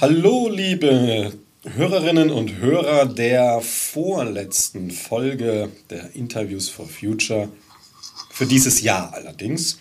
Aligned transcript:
Hallo, 0.00 0.48
liebe 0.48 1.32
Hörerinnen 1.64 2.30
und 2.30 2.58
Hörer 2.58 3.06
der 3.06 3.60
vorletzten 3.60 4.92
Folge 4.92 5.70
der 5.90 6.14
Interviews 6.14 6.68
for 6.68 6.86
Future, 6.86 7.48
für 8.30 8.46
dieses 8.46 8.82
Jahr 8.82 9.12
allerdings. 9.14 9.80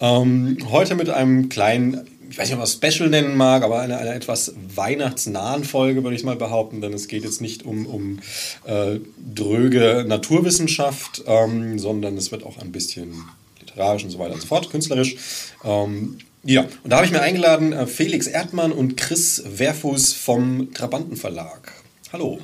Ähm, 0.00 0.58
heute 0.70 0.94
mit 0.94 1.10
einem 1.10 1.48
kleinen, 1.48 2.06
ich 2.30 2.38
weiß 2.38 2.48
nicht, 2.48 2.54
ob 2.54 2.58
man 2.58 2.64
es 2.64 2.74
Special 2.74 3.08
nennen 3.08 3.36
mag, 3.36 3.62
aber 3.62 3.80
einer 3.80 3.98
eine 3.98 4.14
etwas 4.14 4.52
weihnachtsnahen 4.74 5.64
Folge, 5.64 6.02
würde 6.02 6.16
ich 6.16 6.24
mal 6.24 6.36
behaupten, 6.36 6.80
denn 6.80 6.92
es 6.92 7.08
geht 7.08 7.24
jetzt 7.24 7.40
nicht 7.40 7.64
um, 7.64 7.86
um 7.86 8.20
äh, 8.64 8.98
dröge 9.34 10.04
Naturwissenschaft, 10.06 11.22
ähm, 11.26 11.78
sondern 11.78 12.16
es 12.16 12.30
wird 12.30 12.44
auch 12.44 12.58
ein 12.58 12.72
bisschen 12.72 13.24
literarisch 13.60 14.04
und 14.04 14.10
so 14.10 14.18
weiter 14.18 14.34
und 14.34 14.40
so 14.40 14.46
fort, 14.46 14.70
künstlerisch. 14.70 15.16
Ähm, 15.64 16.18
ja, 16.42 16.62
und 16.82 16.90
da 16.90 16.96
habe 16.96 17.06
ich 17.06 17.12
mir 17.12 17.20
eingeladen 17.20 17.72
äh, 17.72 17.86
Felix 17.86 18.26
Erdmann 18.26 18.72
und 18.72 18.96
Chris 18.96 19.42
Werfuß 19.46 20.12
vom 20.14 20.72
Trabantenverlag. 20.74 21.72
Hallo. 22.12 22.40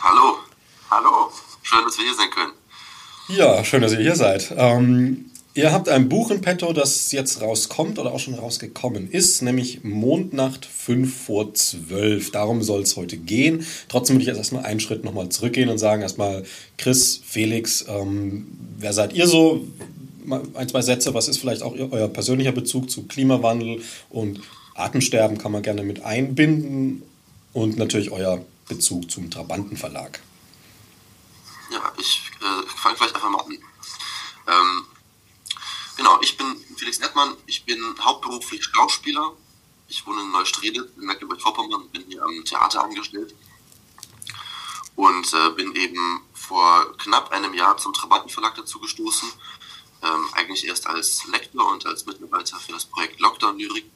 Hallo. 0.00 0.36
Hallo. 0.90 1.30
Schön, 1.62 1.84
dass 1.84 1.96
wir 1.96 2.04
hier 2.04 2.14
sein 2.14 2.30
können. 2.30 2.52
Ja, 3.28 3.64
schön, 3.64 3.82
dass 3.82 3.92
ihr 3.92 4.00
hier 4.00 4.16
seid. 4.16 4.52
Ähm, 4.56 5.31
ihr 5.54 5.72
habt 5.72 5.88
ein 5.88 6.08
Buch 6.08 6.30
in 6.30 6.40
petto, 6.40 6.72
das 6.72 7.12
jetzt 7.12 7.40
rauskommt 7.40 7.98
oder 7.98 8.12
auch 8.12 8.18
schon 8.18 8.34
rausgekommen 8.34 9.10
ist, 9.10 9.42
nämlich 9.42 9.84
Mondnacht 9.84 10.66
5 10.66 11.14
vor 11.14 11.54
12. 11.54 12.30
Darum 12.30 12.62
soll 12.62 12.82
es 12.82 12.96
heute 12.96 13.16
gehen. 13.16 13.66
Trotzdem 13.88 14.16
würde 14.16 14.22
ich 14.22 14.28
jetzt 14.28 14.38
erstmal 14.38 14.64
einen 14.64 14.80
Schritt 14.80 15.04
nochmal 15.04 15.28
zurückgehen 15.28 15.68
und 15.68 15.78
sagen 15.78 16.02
erstmal, 16.02 16.44
Chris, 16.78 17.20
Felix, 17.24 17.84
ähm, 17.88 18.46
wer 18.78 18.92
seid 18.92 19.12
ihr 19.12 19.26
so? 19.26 19.66
ein, 20.54 20.68
zwei 20.68 20.82
Sätze, 20.82 21.14
was 21.14 21.28
ist 21.28 21.38
vielleicht 21.38 21.62
auch 21.62 21.74
euer 21.74 22.08
persönlicher 22.08 22.52
Bezug 22.52 22.90
zu 22.90 23.04
Klimawandel 23.06 23.82
und 24.10 24.40
Artensterben 24.74 25.38
kann 25.38 25.52
man 25.52 25.62
gerne 25.62 25.82
mit 25.82 26.04
einbinden 26.04 27.02
und 27.52 27.76
natürlich 27.76 28.10
euer 28.10 28.44
Bezug 28.68 29.10
zum 29.10 29.30
Trabantenverlag. 29.30 30.20
Ja, 31.70 31.92
ich 31.98 32.22
äh, 32.40 32.66
fange 32.76 32.96
vielleicht 32.96 33.14
einfach 33.14 33.30
mal 33.30 33.40
an. 33.40 33.52
Ähm, 34.48 34.84
genau, 36.12 36.22
ich 36.22 36.36
bin 36.36 36.56
Felix 36.76 36.98
Nettmann, 36.98 37.36
ich 37.46 37.64
bin 37.64 37.80
hauptberuflich 38.00 38.64
Schauspieler. 38.64 39.32
Ich 39.88 40.06
wohne 40.06 40.22
in 40.22 40.30
Neustrelitz 40.30 40.88
in 40.96 41.06
Mecklenburg-Vorpommern, 41.06 41.88
bin 41.90 42.04
hier 42.08 42.22
am 42.22 42.44
Theater 42.44 42.82
angestellt 42.82 43.34
und 44.96 45.32
äh, 45.34 45.50
bin 45.50 45.74
eben 45.74 46.22
vor 46.32 46.96
knapp 46.98 47.30
einem 47.30 47.52
Jahr 47.54 47.76
zum 47.76 47.92
Trabantenverlag 47.92 48.54
dazu 48.54 48.80
gestoßen 48.80 49.30
ähm, 50.02 50.28
eigentlich 50.32 50.66
erst 50.66 50.86
als 50.86 51.26
Lektor 51.26 51.70
und 51.70 51.86
als 51.86 52.06
Mitarbeiter 52.06 52.58
für 52.58 52.72
das 52.72 52.86
Projekt 52.86 53.20
Lockdown 53.20 53.58
Lyrik. 53.58 53.90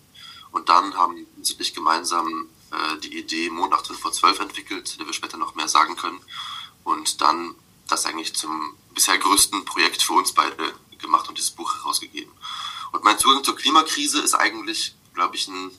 Und 0.52 0.68
dann 0.68 0.94
haben 0.94 1.16
wir 1.16 1.44
sich 1.44 1.74
gemeinsam 1.74 2.48
äh, 2.70 2.98
die 3.00 3.18
Idee 3.18 3.50
Monat 3.50 3.86
5 3.86 3.98
vor 3.98 4.12
12 4.12 4.40
entwickelt, 4.40 4.98
der 4.98 5.06
wir 5.06 5.14
später 5.14 5.38
noch 5.38 5.54
mehr 5.54 5.68
sagen 5.68 5.96
können. 5.96 6.20
Und 6.84 7.20
dann 7.20 7.54
das 7.88 8.06
eigentlich 8.06 8.34
zum 8.34 8.76
bisher 8.94 9.18
größten 9.18 9.64
Projekt 9.64 10.02
für 10.02 10.14
uns 10.14 10.32
beide 10.32 10.74
gemacht 10.98 11.28
und 11.28 11.38
dieses 11.38 11.50
Buch 11.50 11.74
herausgegeben. 11.76 12.32
Und 12.92 13.04
mein 13.04 13.18
Zugang 13.18 13.44
zur 13.44 13.56
Klimakrise 13.56 14.20
ist 14.20 14.34
eigentlich, 14.34 14.94
glaube 15.14 15.36
ich, 15.36 15.48
ein 15.48 15.70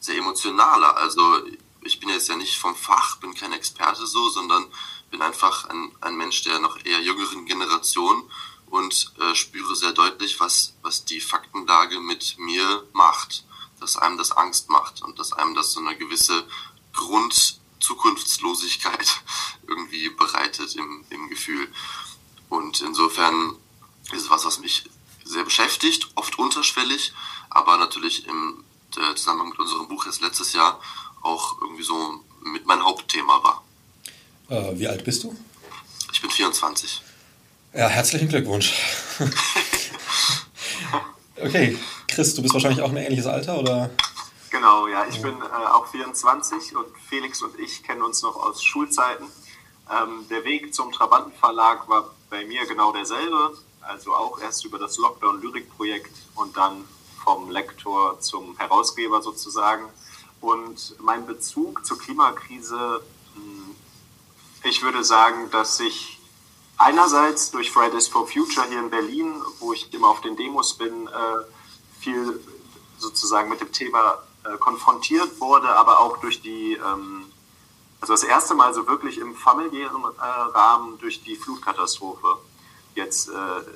sehr 0.00 0.16
emotionaler. 0.16 0.96
Also 0.96 1.42
ich 1.82 2.00
bin 2.00 2.08
jetzt 2.08 2.28
ja 2.28 2.36
nicht 2.36 2.58
vom 2.58 2.74
Fach, 2.76 3.16
bin 3.16 3.34
kein 3.34 3.52
Experte 3.52 4.06
so, 4.06 4.28
sondern 4.28 4.66
bin 5.10 5.22
einfach 5.22 5.68
ein, 5.68 5.92
ein 6.00 6.16
Mensch 6.16 6.42
der 6.42 6.58
noch 6.58 6.84
eher 6.84 7.00
jüngeren 7.00 7.46
Generation 7.46 8.28
und 8.66 9.14
äh, 9.18 9.34
spüre 9.34 9.74
sehr 9.74 9.92
deutlich, 9.92 10.38
was, 10.40 10.74
was 10.82 11.04
die 11.04 11.20
Faktenlage 11.20 12.00
mit 12.00 12.38
mir 12.38 12.86
macht. 12.92 13.44
Dass 13.80 13.96
einem 13.96 14.18
das 14.18 14.32
Angst 14.32 14.70
macht 14.70 15.02
und 15.02 15.20
dass 15.20 15.32
einem 15.32 15.54
das 15.54 15.70
so 15.72 15.80
eine 15.80 15.96
gewisse 15.96 16.44
Grundzukunftslosigkeit 16.92 19.22
irgendwie 19.68 20.10
bereitet 20.10 20.74
im, 20.74 21.04
im 21.10 21.28
Gefühl. 21.28 21.72
Und 22.48 22.80
insofern 22.80 23.54
ist 24.12 24.22
es 24.22 24.30
was, 24.30 24.44
was 24.44 24.58
mich 24.60 24.84
sehr 25.24 25.44
beschäftigt, 25.44 26.08
oft 26.14 26.38
unterschwellig, 26.38 27.12
aber 27.50 27.76
natürlich 27.76 28.26
im 28.26 28.64
äh, 28.96 29.14
Zusammenhang 29.14 29.50
mit 29.50 29.58
unserem 29.58 29.88
Buch 29.88 30.06
jetzt 30.06 30.20
letztes 30.20 30.52
Jahr 30.52 30.80
auch 31.22 31.60
irgendwie 31.60 31.82
so 31.82 32.20
mit 32.42 32.66
mein 32.66 32.82
Hauptthema 32.82 33.42
war. 33.42 33.62
Äh, 34.48 34.78
wie 34.78 34.88
alt 34.88 35.04
bist 35.04 35.24
du? 35.24 35.36
Ich 36.12 36.22
bin 36.22 36.30
24. 36.30 37.02
Ja, 37.74 37.88
herzlichen 37.88 38.28
Glückwunsch. 38.28 38.72
okay, 41.36 41.78
Chris, 42.06 42.34
du 42.34 42.42
bist 42.42 42.54
wahrscheinlich 42.54 42.80
auch 42.80 42.90
ein 42.90 42.96
ähnliches 42.96 43.26
Alter, 43.26 43.58
oder? 43.58 43.90
Genau, 44.50 44.88
ja, 44.88 45.06
ich 45.06 45.20
bin 45.20 45.34
äh, 45.42 45.66
auch 45.66 45.86
24 45.88 46.74
und 46.76 46.86
Felix 47.08 47.42
und 47.42 47.58
ich 47.58 47.82
kennen 47.82 48.02
uns 48.02 48.22
noch 48.22 48.36
aus 48.36 48.64
Schulzeiten. 48.64 49.26
Ähm, 49.90 50.26
der 50.30 50.44
Weg 50.44 50.74
zum 50.74 50.90
Trabantenverlag 50.92 51.88
war 51.88 52.14
bei 52.30 52.44
mir 52.44 52.66
genau 52.66 52.92
derselbe, 52.92 53.58
also 53.88 54.14
auch 54.14 54.38
erst 54.40 54.64
über 54.64 54.78
das 54.78 54.98
Lockdown-Lyrik-Projekt 54.98 56.14
und 56.34 56.56
dann 56.56 56.84
vom 57.24 57.50
Lektor 57.50 58.20
zum 58.20 58.56
Herausgeber 58.58 59.22
sozusagen. 59.22 59.88
Und 60.40 60.94
mein 61.00 61.26
Bezug 61.26 61.84
zur 61.84 61.98
Klimakrise, 61.98 63.02
hm, 63.34 63.74
ich 64.64 64.82
würde 64.82 65.02
sagen, 65.02 65.50
dass 65.50 65.78
sich 65.78 66.20
einerseits 66.76 67.50
durch 67.50 67.72
Fridays 67.72 68.08
for 68.08 68.26
Future 68.28 68.66
hier 68.68 68.78
in 68.78 68.90
Berlin, 68.90 69.42
wo 69.58 69.72
ich 69.72 69.92
immer 69.92 70.08
auf 70.08 70.20
den 70.20 70.36
Demos 70.36 70.74
bin, 70.74 71.08
äh, 71.08 72.00
viel 72.00 72.40
sozusagen 72.98 73.48
mit 73.48 73.60
dem 73.60 73.72
Thema 73.72 74.18
äh, 74.44 74.56
konfrontiert 74.58 75.40
wurde, 75.40 75.68
aber 75.68 76.00
auch 76.00 76.18
durch 76.18 76.42
die, 76.42 76.74
ähm, 76.74 77.32
also 78.00 78.12
das 78.12 78.22
erste 78.22 78.54
Mal 78.54 78.74
so 78.74 78.86
wirklich 78.86 79.18
im 79.18 79.34
familiären 79.34 80.04
äh, 80.04 80.22
Rahmen 80.22 80.98
durch 80.98 81.22
die 81.22 81.36
Flutkatastrophe. 81.36 82.38
Jetzt, 82.98 83.30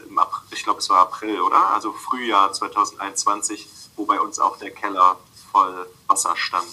im 0.09 0.19
April, 0.19 0.43
ich 0.53 0.65
glaube, 0.65 0.81
es 0.81 0.91
war 0.91 1.03
April, 1.03 1.41
oder? 1.41 1.75
Also 1.75 1.93
Frühjahr 1.93 2.53
2021, 2.53 3.69
wo 3.97 4.05
bei 4.05 4.21
uns 4.21 4.41
auch 4.41 4.57
der 4.57 4.71
Keller 4.71 5.17
voll 5.53 5.87
Wasser 6.09 6.35
stand. 6.37 6.67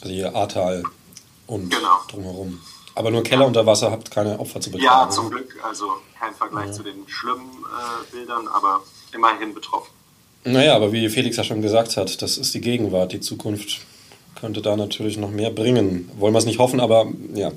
Also 0.00 0.14
hier 0.14 0.34
Ahrtal 0.34 0.84
und 1.48 1.70
genau. 1.70 2.00
drumherum. 2.08 2.60
Aber 2.94 3.10
nur 3.10 3.22
Keller 3.22 3.46
unter 3.46 3.66
Wasser 3.66 3.90
habt 3.90 4.10
keine 4.10 4.38
Opfer 4.38 4.60
zu 4.60 4.70
betragen. 4.70 4.84
Ja, 4.84 5.10
zum 5.10 5.30
Glück. 5.30 5.58
Also 5.62 5.94
kein 6.18 6.34
Vergleich 6.34 6.68
ja. 6.68 6.72
zu 6.72 6.82
den 6.82 7.06
schlimmen 7.08 7.50
äh, 7.64 8.12
Bildern, 8.12 8.48
aber 8.48 8.82
immerhin 9.12 9.52
betroffen. 9.52 9.90
Naja, 10.44 10.76
aber 10.76 10.92
wie 10.92 11.08
Felix 11.08 11.36
ja 11.36 11.44
schon 11.44 11.60
gesagt 11.60 11.96
hat, 11.96 12.22
das 12.22 12.38
ist 12.38 12.54
die 12.54 12.60
Gegenwart. 12.60 13.12
Die 13.12 13.20
Zukunft 13.20 13.80
könnte 14.40 14.62
da 14.62 14.76
natürlich 14.76 15.16
noch 15.16 15.30
mehr 15.30 15.50
bringen. 15.50 16.10
Wollen 16.18 16.32
wir 16.32 16.38
es 16.38 16.46
nicht 16.46 16.58
hoffen, 16.58 16.78
aber 16.78 17.06
ja. 17.34 17.50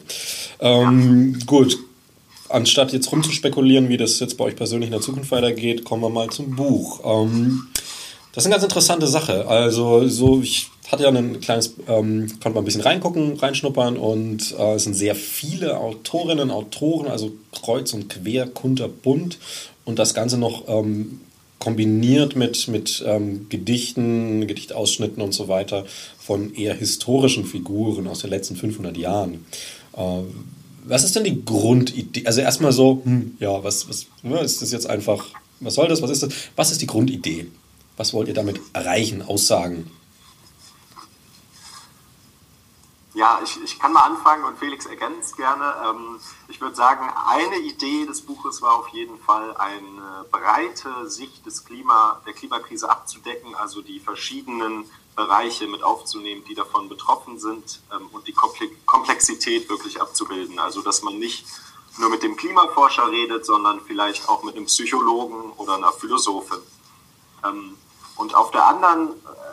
Ähm, 0.60 1.36
ja. 1.38 1.46
Gut. 1.46 1.78
Anstatt 2.50 2.94
jetzt 2.94 3.12
rumzuspekulieren, 3.12 3.90
wie 3.90 3.98
das 3.98 4.20
jetzt 4.20 4.38
bei 4.38 4.46
euch 4.46 4.56
persönlich 4.56 4.88
in 4.88 4.94
der 4.94 5.02
Zukunft 5.02 5.32
weitergeht, 5.32 5.86
kommen 5.86 6.02
wir 6.02 6.10
mal 6.10 6.30
zum 6.30 6.56
Buch. 6.56 7.02
Ähm, 7.04 7.68
das 8.34 8.44
ist 8.44 8.48
eine 8.48 8.54
ganz 8.54 8.64
interessante 8.64 9.08
Sache. 9.08 9.48
Also, 9.48 10.08
so, 10.08 10.42
ich 10.42 10.70
hatte 10.92 11.04
ja 11.04 11.10
ein 11.10 11.40
kleines, 11.40 11.76
ähm, 11.88 12.28
konnte 12.42 12.56
mal 12.56 12.62
ein 12.62 12.66
bisschen 12.66 12.82
reingucken, 12.82 13.38
reinschnuppern 13.38 13.98
und 13.98 14.56
äh, 14.58 14.74
es 14.76 14.84
sind 14.84 14.96
sehr 14.96 15.16
viele 15.16 15.78
Autorinnen, 15.78 16.50
Autoren, 16.52 17.08
also 17.08 17.32
kreuz 17.52 17.94
und 17.94 18.10
quer, 18.10 18.48
kunterbunt 18.48 19.38
und 19.86 20.00
das 20.00 20.14
Ganze 20.14 20.38
noch 20.38 20.68
ähm, 20.68 21.22
kombiniert 21.60 22.36
mit, 22.36 22.68
mit 22.68 23.04
ähm, 23.06 23.48
Gedichten, 23.50 24.48
Gedichtausschnitten 24.48 25.22
und 25.22 25.34
so 25.34 25.48
weiter 25.48 25.86
von 26.18 26.54
eher 26.56 26.74
historischen 26.74 27.46
Figuren 27.46 28.08
aus 28.08 28.20
den 28.20 28.30
letzten 28.30 28.56
500 28.56 28.98
Jahren. 28.98 29.46
Äh, 29.96 30.22
was 30.90 31.04
ist 31.04 31.16
denn 31.16 31.24
die 31.24 31.46
Grundidee? 31.46 32.26
Also 32.26 32.42
erstmal 32.42 32.72
so, 32.72 33.02
hm, 33.04 33.38
ja, 33.40 33.64
was, 33.64 33.88
was 33.88 34.08
ja, 34.24 34.40
ist 34.40 34.62
das 34.62 34.72
jetzt 34.72 34.90
einfach, 34.90 35.26
was 35.60 35.76
soll 35.76 35.88
das, 35.88 36.02
was 36.02 36.12
ist 36.12 36.24
das? 36.24 36.34
Was 36.56 36.72
ist 36.72 36.82
die 36.82 36.88
Grundidee? 36.88 37.48
Was 37.98 38.14
wollt 38.14 38.28
ihr 38.28 38.34
damit 38.34 38.60
erreichen, 38.74 39.22
aussagen? 39.22 39.90
Ja, 43.20 43.42
ich, 43.44 43.62
ich 43.62 43.78
kann 43.78 43.92
mal 43.92 44.04
anfangen 44.04 44.46
und 44.46 44.58
Felix 44.58 44.86
ergänzt 44.86 45.36
gerne. 45.36 45.76
Ähm, 45.86 46.22
ich 46.48 46.62
würde 46.62 46.78
sagen, 46.78 47.06
eine 47.28 47.58
Idee 47.58 48.06
des 48.06 48.22
Buches 48.22 48.62
war 48.62 48.78
auf 48.80 48.88
jeden 48.90 49.20
Fall 49.20 49.58
eine 49.58 50.24
breite 50.32 51.10
Sicht 51.10 51.46
des 51.46 51.66
Klima, 51.66 52.22
der 52.26 52.32
Klimakrise 52.32 52.90
abzudecken, 52.90 53.56
also 53.56 53.82
die 53.82 54.00
verschiedenen 54.00 54.90
Bereiche 55.18 55.68
mit 55.68 55.84
aufzunehmen, 55.84 56.46
die 56.48 56.56
davon 56.56 56.88
betroffen 56.88 57.38
sind 57.40 57.82
ähm, 57.94 58.08
und 58.14 58.26
die 58.26 58.32
Komplexität 58.86 59.68
wirklich 59.68 60.02
abzubilden. 60.02 60.58
Also 60.58 60.82
dass 60.82 61.02
man 61.02 61.20
nicht 61.20 61.46
nur 61.98 62.10
mit 62.10 62.24
dem 62.24 62.38
Klimaforscher 62.38 63.12
redet, 63.12 63.46
sondern 63.46 63.82
vielleicht 63.82 64.30
auch 64.30 64.44
mit 64.44 64.56
einem 64.56 64.68
Psychologen 64.68 65.52
oder 65.58 65.76
einer 65.76 65.92
Philosophin. 65.92 66.60
Ähm, 67.46 67.76
Und 68.16 68.34
auf 68.34 68.52
der 68.52 68.66
anderen 68.66 69.10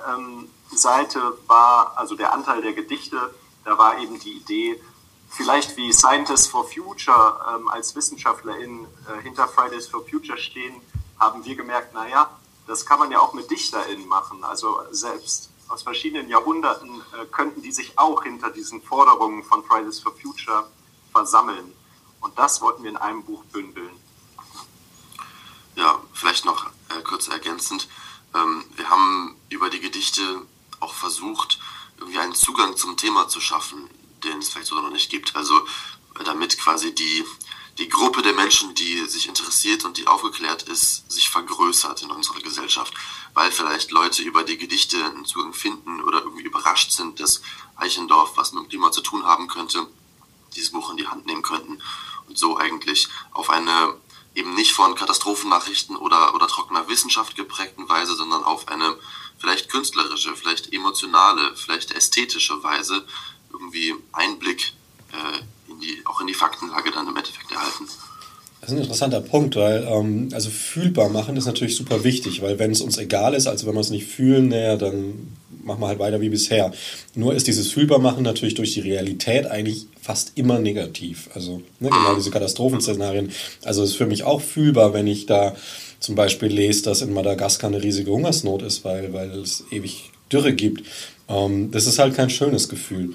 ähm, 0.08 0.48
Seite 0.72 1.36
war, 1.48 1.94
also 1.96 2.14
der 2.14 2.32
Anteil 2.32 2.62
der 2.62 2.72
Gedichte, 2.72 3.34
da 3.66 3.76
war 3.76 3.98
eben 3.98 4.18
die 4.20 4.32
Idee, 4.32 4.80
vielleicht 5.28 5.76
wie 5.76 5.92
Scientists 5.92 6.46
for 6.46 6.66
Future 6.66 7.44
ähm, 7.52 7.68
als 7.68 7.94
WissenschaftlerInnen 7.96 8.86
äh, 9.08 9.22
hinter 9.22 9.48
Fridays 9.48 9.88
for 9.88 10.06
Future 10.06 10.38
stehen, 10.38 10.80
haben 11.18 11.44
wir 11.44 11.56
gemerkt, 11.56 11.92
naja, 11.92 12.30
das 12.68 12.86
kann 12.86 13.00
man 13.00 13.10
ja 13.10 13.18
auch 13.18 13.34
mit 13.34 13.50
DichterInnen 13.50 14.06
machen. 14.06 14.44
Also 14.44 14.80
selbst 14.92 15.50
aus 15.68 15.82
verschiedenen 15.82 16.28
Jahrhunderten 16.28 17.00
äh, 17.12 17.26
könnten 17.26 17.60
die 17.60 17.72
sich 17.72 17.98
auch 17.98 18.22
hinter 18.22 18.50
diesen 18.50 18.80
Forderungen 18.82 19.42
von 19.42 19.64
Fridays 19.64 19.98
for 19.98 20.12
Future 20.16 20.70
versammeln. 21.10 21.72
Und 22.20 22.38
das 22.38 22.60
wollten 22.60 22.84
wir 22.84 22.90
in 22.90 22.96
einem 22.96 23.24
Buch 23.24 23.44
bündeln. 23.46 23.90
Ja, 25.74 26.00
vielleicht 26.12 26.44
noch 26.44 26.66
äh, 26.66 27.02
kurz 27.02 27.26
ergänzend. 27.26 27.88
Ähm, 28.32 28.64
wir 28.76 28.88
haben 28.88 29.36
über 29.48 29.70
die 29.70 29.80
Gedichte 29.80 30.22
auch 30.78 30.94
versucht, 30.94 31.58
irgendwie 31.98 32.18
einen 32.18 32.34
Zugang 32.34 32.76
zum 32.76 32.96
Thema 32.96 33.28
zu 33.28 33.40
schaffen, 33.40 33.88
den 34.24 34.38
es 34.38 34.50
vielleicht 34.50 34.68
so 34.68 34.74
noch 34.76 34.90
nicht 34.90 35.10
gibt. 35.10 35.36
Also 35.36 35.56
äh, 36.18 36.24
damit 36.24 36.58
quasi 36.58 36.94
die, 36.94 37.24
die 37.78 37.88
Gruppe 37.88 38.22
der 38.22 38.34
Menschen, 38.34 38.74
die 38.74 39.06
sich 39.06 39.28
interessiert 39.28 39.84
die 39.96 40.06
aufgeklärt 40.06 40.62
ist, 40.64 41.10
sich 41.10 41.28
vergrößert 41.30 42.02
in 42.02 42.10
unserer 42.10 42.40
Gesellschaft, 42.40 42.94
weil 43.34 43.50
vielleicht 43.50 43.90
Leute 43.90 44.22
über 44.22 44.44
die 44.44 44.58
Gedichte 44.58 45.04
einen 45.04 45.24
Zugang 45.24 45.52
finden 45.52 46.02
oder 46.02 46.22
irgendwie 46.22 46.44
überrascht 46.44 46.92
sind, 46.92 47.20
dass 47.20 47.42
Eichendorf 47.76 48.32
was 48.36 48.52
mit 48.52 48.64
dem 48.64 48.68
Klima 48.68 48.92
zu 48.92 49.00
tun 49.00 49.24
haben 49.24 49.48
könnte, 49.48 49.86
dieses 50.54 50.70
Buch 50.70 50.90
in 50.90 50.96
die 50.96 51.06
Hand 51.06 51.26
nehmen 51.26 51.42
könnten 51.42 51.82
und 52.28 52.38
so 52.38 52.56
eigentlich 52.56 53.08
auf 53.32 53.50
eine 53.50 53.94
eben 54.34 54.54
nicht 54.54 54.72
von 54.72 54.94
Katastrophennachrichten 54.94 55.96
oder, 55.96 56.34
oder 56.34 56.46
trockener 56.46 56.88
Wissenschaft 56.88 57.36
geprägten 57.36 57.88
Weise, 57.88 58.14
sondern 58.14 58.44
auf 58.44 58.68
eine 58.68 58.96
vielleicht 59.38 59.70
künstlerische, 59.70 60.36
vielleicht 60.36 60.72
emotionale, 60.72 61.56
vielleicht 61.56 61.92
ästhetische 61.92 62.62
Weise 62.62 63.06
irgendwie 63.50 63.94
Einblick 64.12 64.72
äh, 65.12 65.70
in 65.70 65.80
die, 65.80 66.02
auch 66.04 66.20
in 66.20 66.26
die 66.26 66.34
Faktenlage 66.34 66.90
dann 66.90 67.08
im 67.08 67.16
Endeffekt 67.16 67.50
erhalten. 67.50 67.88
Das 68.60 68.70
ist 68.70 68.78
ein 68.78 68.85
interessanter 68.96 69.20
Punkt, 69.20 69.56
weil 69.56 69.86
ähm, 69.88 70.30
also 70.32 70.48
fühlbar 70.48 71.10
machen 71.10 71.36
ist 71.36 71.46
natürlich 71.46 71.76
super 71.76 72.02
wichtig, 72.02 72.40
weil 72.40 72.58
wenn 72.58 72.70
es 72.70 72.80
uns 72.80 72.96
egal 72.96 73.34
ist, 73.34 73.46
also 73.46 73.66
wenn 73.66 73.74
wir 73.74 73.80
es 73.80 73.90
nicht 73.90 74.06
fühlen, 74.06 74.48
naja, 74.48 74.76
dann 74.76 75.36
machen 75.62 75.80
wir 75.80 75.88
halt 75.88 75.98
weiter 75.98 76.20
wie 76.20 76.30
bisher. 76.30 76.72
Nur 77.14 77.34
ist 77.34 77.46
dieses 77.46 77.70
fühlbar 77.70 77.98
machen 77.98 78.22
natürlich 78.22 78.54
durch 78.54 78.72
die 78.72 78.80
Realität 78.80 79.46
eigentlich 79.46 79.86
fast 80.00 80.32
immer 80.36 80.58
negativ. 80.58 81.28
Also 81.34 81.60
ne, 81.80 81.90
genau 81.90 82.14
diese 82.14 82.30
Katastrophenszenarien. 82.30 83.30
Also 83.64 83.82
es 83.82 83.90
ist 83.90 83.96
für 83.96 84.06
mich 84.06 84.22
auch 84.22 84.40
fühlbar, 84.40 84.94
wenn 84.94 85.06
ich 85.06 85.26
da 85.26 85.54
zum 86.00 86.14
Beispiel 86.14 86.48
lese, 86.48 86.84
dass 86.84 87.02
in 87.02 87.12
Madagaskar 87.12 87.68
eine 87.68 87.82
riesige 87.82 88.10
Hungersnot 88.10 88.62
ist, 88.62 88.84
weil, 88.84 89.12
weil 89.12 89.30
es 89.30 89.64
ewig 89.70 90.10
Dürre 90.32 90.54
gibt. 90.54 90.84
Ähm, 91.28 91.70
das 91.70 91.86
ist 91.86 91.98
halt 91.98 92.14
kein 92.14 92.30
schönes 92.30 92.68
Gefühl. 92.68 93.14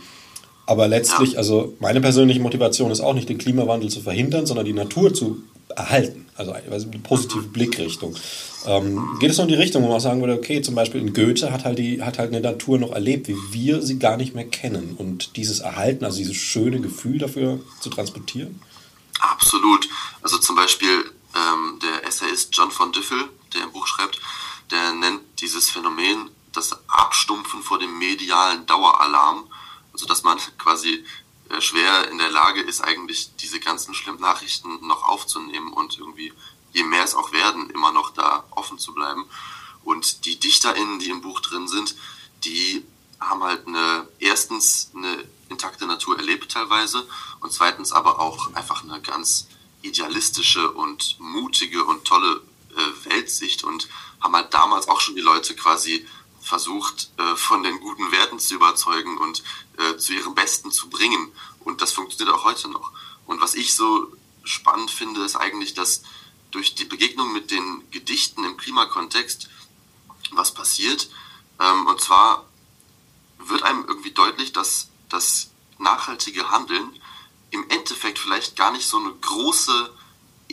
Aber 0.67 0.87
letztlich, 0.87 1.37
also 1.37 1.73
meine 1.79 2.01
persönliche 2.01 2.39
Motivation 2.39 2.91
ist 2.91 3.01
auch 3.01 3.13
nicht, 3.13 3.27
den 3.27 3.37
Klimawandel 3.37 3.89
zu 3.89 4.01
verhindern, 4.01 4.45
sondern 4.45 4.65
die 4.65 4.73
Natur 4.73 5.13
zu 5.13 5.43
erhalten. 5.75 6.27
Also 6.35 6.51
eine 6.51 6.99
positive 6.99 7.43
Blickrichtung. 7.43 8.15
Ähm, 8.65 9.17
geht 9.19 9.31
es 9.31 9.37
noch 9.37 9.45
in 9.45 9.49
die 9.49 9.55
Richtung, 9.55 9.83
wo 9.83 9.89
man 9.89 9.99
sagen 9.99 10.21
würde, 10.21 10.33
okay, 10.33 10.61
zum 10.61 10.75
Beispiel 10.75 11.01
in 11.01 11.13
Goethe 11.13 11.51
hat 11.51 11.65
halt, 11.65 11.79
die, 11.79 12.01
hat 12.03 12.19
halt 12.19 12.29
eine 12.29 12.41
Natur 12.41 12.77
noch 12.77 12.91
erlebt, 12.91 13.27
wie 13.27 13.37
wir 13.51 13.81
sie 13.81 13.99
gar 13.99 14.17
nicht 14.17 14.35
mehr 14.35 14.47
kennen. 14.47 14.95
Und 14.97 15.35
dieses 15.35 15.59
Erhalten, 15.59 16.05
also 16.05 16.17
dieses 16.17 16.37
schöne 16.37 16.79
Gefühl 16.79 17.17
dafür 17.17 17.59
zu 17.79 17.89
transportieren? 17.89 18.61
Absolut. 19.19 19.87
Also 20.21 20.37
zum 20.37 20.55
Beispiel 20.55 21.05
ähm, 21.35 21.79
der 21.81 22.07
Essayist 22.07 22.49
John 22.53 22.71
von 22.71 22.91
Düffel, 22.91 23.17
der 23.53 23.63
im 23.63 23.71
Buch 23.71 23.87
schreibt, 23.87 24.19
der 24.71 24.93
nennt 24.93 25.21
dieses 25.39 25.69
Phänomen 25.69 26.29
das 26.53 26.77
Abstumpfen 26.87 27.61
vor 27.61 27.79
dem 27.79 27.97
medialen 27.97 28.65
Daueralarm 28.65 29.45
also 29.93 30.05
dass 30.05 30.23
man 30.23 30.37
quasi 30.57 31.03
äh, 31.51 31.61
schwer 31.61 32.09
in 32.09 32.17
der 32.17 32.29
Lage 32.29 32.61
ist, 32.61 32.81
eigentlich 32.81 33.35
diese 33.37 33.59
ganzen 33.59 33.93
schlimmen 33.93 34.19
Nachrichten 34.19 34.85
noch 34.87 35.03
aufzunehmen 35.03 35.73
und 35.73 35.97
irgendwie, 35.97 36.33
je 36.73 36.83
mehr 36.83 37.03
es 37.03 37.15
auch 37.15 37.31
werden, 37.31 37.69
immer 37.69 37.91
noch 37.91 38.11
da 38.11 38.45
offen 38.51 38.79
zu 38.79 38.93
bleiben. 38.93 39.25
Und 39.83 40.25
die 40.25 40.39
DichterInnen, 40.39 40.99
die 40.99 41.09
im 41.09 41.21
Buch 41.21 41.39
drin 41.41 41.67
sind, 41.67 41.95
die 42.43 42.85
haben 43.19 43.43
halt 43.43 43.67
eine, 43.67 44.07
erstens 44.19 44.91
eine 44.95 45.25
intakte 45.49 45.85
Natur 45.85 46.17
erlebt 46.17 46.51
teilweise 46.51 47.07
und 47.39 47.51
zweitens 47.51 47.91
aber 47.91 48.19
auch 48.19 48.53
einfach 48.55 48.83
eine 48.83 49.01
ganz 49.01 49.47
idealistische 49.81 50.71
und 50.71 51.19
mutige 51.19 51.83
und 51.83 52.05
tolle 52.05 52.41
äh, 52.69 53.09
Weltsicht 53.09 53.63
und 53.63 53.89
haben 54.21 54.35
halt 54.35 54.53
damals 54.53 54.87
auch 54.87 55.01
schon 55.01 55.15
die 55.15 55.21
Leute 55.21 55.55
quasi 55.55 56.05
versucht, 56.41 57.11
äh, 57.17 57.35
von 57.35 57.63
den 57.63 57.79
guten 57.79 58.11
Werten 58.11 58.39
zu 58.39 58.55
überzeugen 58.55 59.17
und 59.17 59.43
äh, 59.77 59.97
zu 59.97 60.13
ihrem 60.13 60.35
Besten 60.35 60.71
zu 60.71 60.89
bringen. 60.89 61.31
Und 61.59 61.81
das 61.81 61.91
funktioniert 61.91 62.35
auch 62.35 62.43
heute 62.43 62.67
noch. 62.67 62.91
Und 63.25 63.41
was 63.41 63.55
ich 63.55 63.75
so 63.75 64.11
spannend 64.43 64.91
finde, 64.91 65.23
ist 65.23 65.35
eigentlich, 65.35 65.73
dass 65.73 66.03
durch 66.49 66.75
die 66.75 66.85
Begegnung 66.85 67.31
mit 67.31 67.51
den 67.51 67.89
Gedichten 67.91 68.43
im 68.43 68.57
Klimakontext 68.57 69.49
was 70.31 70.53
passiert. 70.53 71.09
Ähm, 71.59 71.87
und 71.87 72.01
zwar 72.01 72.45
wird 73.37 73.63
einem 73.63 73.85
irgendwie 73.85 74.11
deutlich, 74.11 74.51
dass 74.53 74.89
das 75.09 75.51
nachhaltige 75.77 76.51
Handeln 76.51 76.99
im 77.51 77.69
Endeffekt 77.69 78.19
vielleicht 78.19 78.55
gar 78.55 78.71
nicht 78.71 78.87
so 78.87 78.97
eine 78.97 79.13
große 79.13 79.93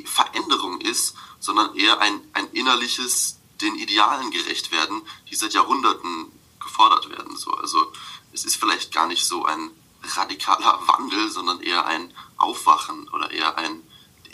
Veränderung 0.05 0.81
ist, 0.81 1.15
sondern 1.41 1.75
eher 1.77 2.01
ein, 2.01 2.21
ein 2.33 2.51
innerliches 2.53 3.38
den 3.61 3.75
Idealen 3.77 4.31
gerecht 4.31 4.73
werden, 4.73 5.03
die 5.31 5.35
seit 5.35 5.55
Jahrhunderten 5.55 6.33
gefordert 6.61 7.11
werden. 7.11 7.37
So, 7.37 7.53
also 7.53 7.93
es 8.33 8.45
ist 8.45 8.57
vielleicht 8.57 8.93
gar 8.93 9.07
nicht 9.07 9.25
so 9.25 9.45
ein 9.45 9.71
radikaler 10.03 10.81
Wandel, 10.87 11.31
sondern 11.31 11.61
eher 11.61 11.87
ein 11.87 12.13
Aufwachen 12.37 13.09
oder 13.09 13.31
eher 13.31 13.57
ein 13.59 13.83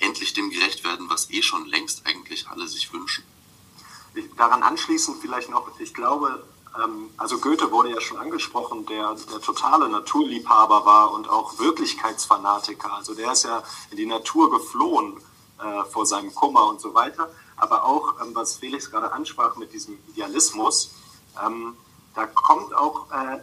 endlich 0.01 0.33
dem 0.35 0.51
gerecht 0.51 0.85
werden, 0.85 1.09
was 1.09 1.31
eh 1.31 1.43
schon 1.43 1.67
längst 1.67 2.07
eigentlich 2.07 2.49
alle 2.49 2.67
sich 2.67 2.93
wünschen. 2.93 3.25
Daran 4.37 4.63
anschließend 4.63 5.21
vielleicht 5.21 5.51
noch, 5.51 5.69
ich 5.79 5.95
glaube, 5.95 6.45
ähm, 6.77 7.11
also 7.17 7.39
Goethe 7.39 7.71
wurde 7.71 7.91
ja 7.91 8.01
schon 8.01 8.19
angesprochen, 8.19 8.87
der 8.87 9.15
der 9.15 9.41
totale 9.41 9.89
Naturliebhaber 9.89 10.85
war 10.85 11.13
und 11.13 11.29
auch 11.29 11.59
Wirklichkeitsfanatiker. 11.59 12.93
Also 12.93 13.15
der 13.15 13.33
ist 13.33 13.45
ja 13.45 13.63
in 13.91 13.97
die 13.97 14.07
Natur 14.07 14.51
geflohen 14.51 15.21
äh, 15.59 15.85
vor 15.91 16.07
seinem 16.07 16.35
Kummer 16.35 16.67
und 16.67 16.81
so 16.81 16.95
weiter 16.95 17.31
aber 17.57 17.85
auch, 17.85 18.21
ähm, 18.21 18.35
was 18.35 18.57
Felix 18.57 18.91
gerade 18.91 19.13
ansprach 19.13 19.57
mit 19.57 19.73
diesem 19.73 19.99
Idealismus, 20.09 20.91
ähm, 21.45 21.77
da 22.15 22.27
kommt 22.27 22.75
auch 22.75 23.11
äh, 23.11 23.39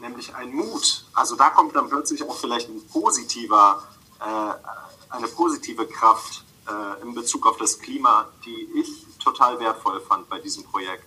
nämlich 0.00 0.34
ein 0.34 0.52
Mut. 0.52 1.04
Also 1.14 1.36
da 1.36 1.50
kommt 1.50 1.74
dann 1.76 1.88
plötzlich 1.88 2.22
auch 2.22 2.36
vielleicht 2.36 2.68
ein 2.68 2.82
positiver, 2.88 3.82
äh, 4.20 5.14
eine 5.14 5.28
positive 5.28 5.86
Kraft 5.86 6.44
äh, 6.66 7.02
in 7.02 7.14
Bezug 7.14 7.46
auf 7.46 7.56
das 7.58 7.78
Klima, 7.78 8.28
die 8.44 8.68
ich 8.80 8.88
total 9.22 9.58
wertvoll 9.60 10.00
fand 10.00 10.28
bei 10.28 10.38
diesem 10.38 10.64
Projekt. 10.64 11.04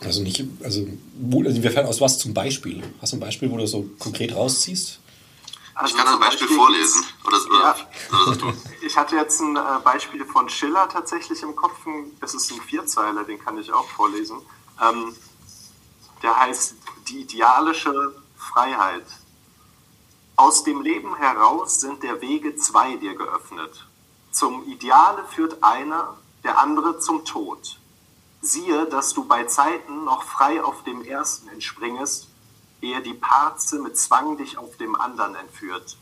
Also 0.00 0.22
nicht, 0.22 0.44
also, 0.62 0.86
also 0.86 1.48
inwiefern 1.50 1.86
aus 1.86 2.00
was 2.00 2.18
zum 2.18 2.32
Beispiel? 2.32 2.82
Hast 3.00 3.12
du 3.12 3.16
ein 3.16 3.20
Beispiel, 3.20 3.50
wo 3.50 3.56
du 3.56 3.66
so 3.66 3.88
konkret 3.98 4.34
rausziehst? 4.34 5.00
Also 5.78 5.96
ich 5.96 6.02
kann 6.02 6.12
ein 6.12 6.18
Beispiel, 6.18 6.48
Beispiel 6.48 6.56
vorlesen. 6.56 7.04
Oder, 7.24 7.36
oder, 7.46 7.60
ja, 7.60 8.32
oder 8.32 8.54
ich 8.82 8.96
hatte 8.96 9.14
jetzt 9.14 9.40
ein 9.40 9.54
äh, 9.54 9.60
Beispiel 9.84 10.24
von 10.24 10.48
Schiller 10.48 10.88
tatsächlich 10.88 11.40
im 11.44 11.54
Kopf. 11.54 11.76
Das 12.20 12.34
ist 12.34 12.50
ein 12.50 12.60
Vierzeiler, 12.60 13.22
den 13.22 13.38
kann 13.38 13.56
ich 13.58 13.72
auch 13.72 13.88
vorlesen. 13.88 14.38
Ähm, 14.82 15.14
der 16.22 16.36
heißt 16.36 16.74
Die 17.08 17.20
idealische 17.20 18.20
Freiheit. 18.36 19.06
Aus 20.34 20.64
dem 20.64 20.82
Leben 20.82 21.14
heraus 21.14 21.80
sind 21.80 22.02
der 22.02 22.20
Wege 22.20 22.56
zwei 22.56 22.96
dir 22.96 23.14
geöffnet. 23.14 23.86
Zum 24.32 24.64
Ideale 24.66 25.24
führt 25.28 25.62
einer, 25.62 26.16
der 26.42 26.60
andere 26.60 26.98
zum 26.98 27.24
Tod. 27.24 27.78
Siehe, 28.40 28.86
dass 28.86 29.14
du 29.14 29.24
bei 29.24 29.44
Zeiten 29.44 30.04
noch 30.04 30.24
frei 30.24 30.62
auf 30.62 30.82
dem 30.82 31.04
ersten 31.04 31.48
entspringest 31.48 32.27
ehe 32.80 33.00
die 33.02 33.14
Parze 33.14 33.78
mit 33.78 33.96
Zwang 33.96 34.36
dich 34.36 34.58
auf 34.58 34.76
dem 34.76 34.94
anderen 34.94 35.34
entführt. 35.34 35.96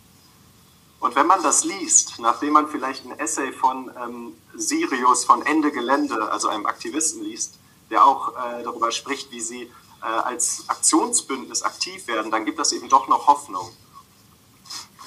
Und 1.00 1.14
wenn 1.14 1.26
man 1.26 1.42
das 1.42 1.64
liest, 1.64 2.18
nachdem 2.18 2.54
man 2.54 2.68
vielleicht 2.68 3.04
ein 3.04 3.18
Essay 3.18 3.52
von 3.52 3.90
ähm, 4.02 4.32
Sirius 4.56 5.24
von 5.24 5.44
Ende 5.44 5.70
Gelände, 5.70 6.30
also 6.30 6.48
einem 6.48 6.66
Aktivisten 6.66 7.22
liest, 7.22 7.54
der 7.90 8.04
auch 8.04 8.30
äh, 8.30 8.62
darüber 8.64 8.90
spricht, 8.90 9.30
wie 9.30 9.40
sie 9.40 9.62
äh, 9.62 10.06
als 10.06 10.64
Aktionsbündnis 10.68 11.62
aktiv 11.62 12.08
werden, 12.08 12.30
dann 12.30 12.44
gibt 12.44 12.58
das 12.58 12.72
eben 12.72 12.88
doch 12.88 13.08
noch 13.08 13.26
Hoffnung. 13.26 13.68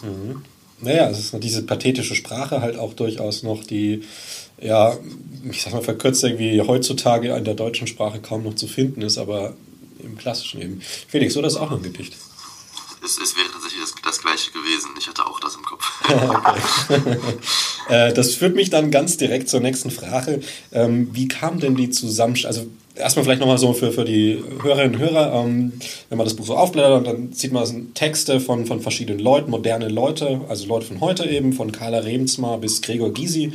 Mhm. 0.02 0.44
Naja, 0.82 1.10
es 1.10 1.20
ist 1.20 1.44
diese 1.44 1.64
pathetische 1.64 2.16
Sprache 2.16 2.62
halt 2.62 2.78
auch 2.78 2.94
durchaus 2.94 3.44
noch, 3.44 3.64
die, 3.64 4.04
ja, 4.62 4.96
ich 5.50 5.62
sag 5.62 5.74
mal 5.74 5.82
verkürzt 5.82 6.24
irgendwie 6.24 6.62
heutzutage 6.62 7.36
in 7.36 7.44
der 7.44 7.56
deutschen 7.56 7.88
Sprache 7.88 8.22
kaum 8.22 8.44
noch 8.44 8.56
zu 8.56 8.68
finden 8.68 9.02
ist, 9.02 9.18
aber 9.18 9.56
im 10.00 10.18
klassischen 10.18 10.62
eben. 10.62 10.82
Felix, 10.82 11.36
oder 11.38 11.48
ist 11.48 11.58
auch 11.58 11.70
noch 11.70 11.78
ein 11.78 11.84
Gedicht? 11.84 12.16
Es, 13.04 13.18
es 13.18 13.36
wäre 13.36 13.48
tatsächlich 13.52 13.82
das, 13.82 13.96
das, 14.04 14.20
gleiche 14.22 14.52
gewesen. 14.52 14.90
Ich 15.00 15.08
hatte 15.08 15.26
auch 15.26 15.40
das 15.40 15.56
im 15.56 15.64
Kopf. 15.64 15.86
äh, 17.90 18.14
das 18.14 18.36
führt 18.36 18.56
mich 18.56 18.70
dann 18.70 18.92
ganz 18.92 19.16
direkt 19.18 19.48
zur 19.50 19.62
nächsten 19.62 19.90
Frage. 19.90 20.42
Ähm, 20.72 21.10
wie 21.14 21.28
kam 21.28 21.60
denn 21.60 21.76
die 21.76 21.90
Zusammenstellung? 21.90 22.58
Also 22.58 22.70
erstmal 23.00 23.24
vielleicht 23.24 23.40
nochmal 23.40 23.58
so 23.58 23.74
für, 23.74 23.92
für 23.92 24.06
die 24.06 24.44
Hörerinnen 24.62 24.96
und 24.96 25.02
Hörer, 25.02 25.34
ähm, 25.34 25.74
wenn 26.10 26.18
man 26.18 26.26
das 26.26 26.36
Buch 26.36 26.46
so 26.46 26.58
aufblättert, 26.58 27.08
dann 27.08 27.32
sieht 27.32 27.54
man, 27.54 27.94
Texte 27.94 28.40
von, 28.40 28.66
von 28.66 28.82
verschiedenen 28.82 29.20
Leuten, 29.20 29.50
moderne 29.50 29.88
Leute, 29.88 30.42
also 30.50 30.68
Leute 30.68 30.88
von 30.88 31.00
heute 31.00 31.28
eben, 31.28 31.54
von 31.54 31.72
Carla 31.72 32.00
Remsmar 32.00 32.58
bis 32.58 32.82
Gregor 32.82 33.14
Gysi. 33.14 33.54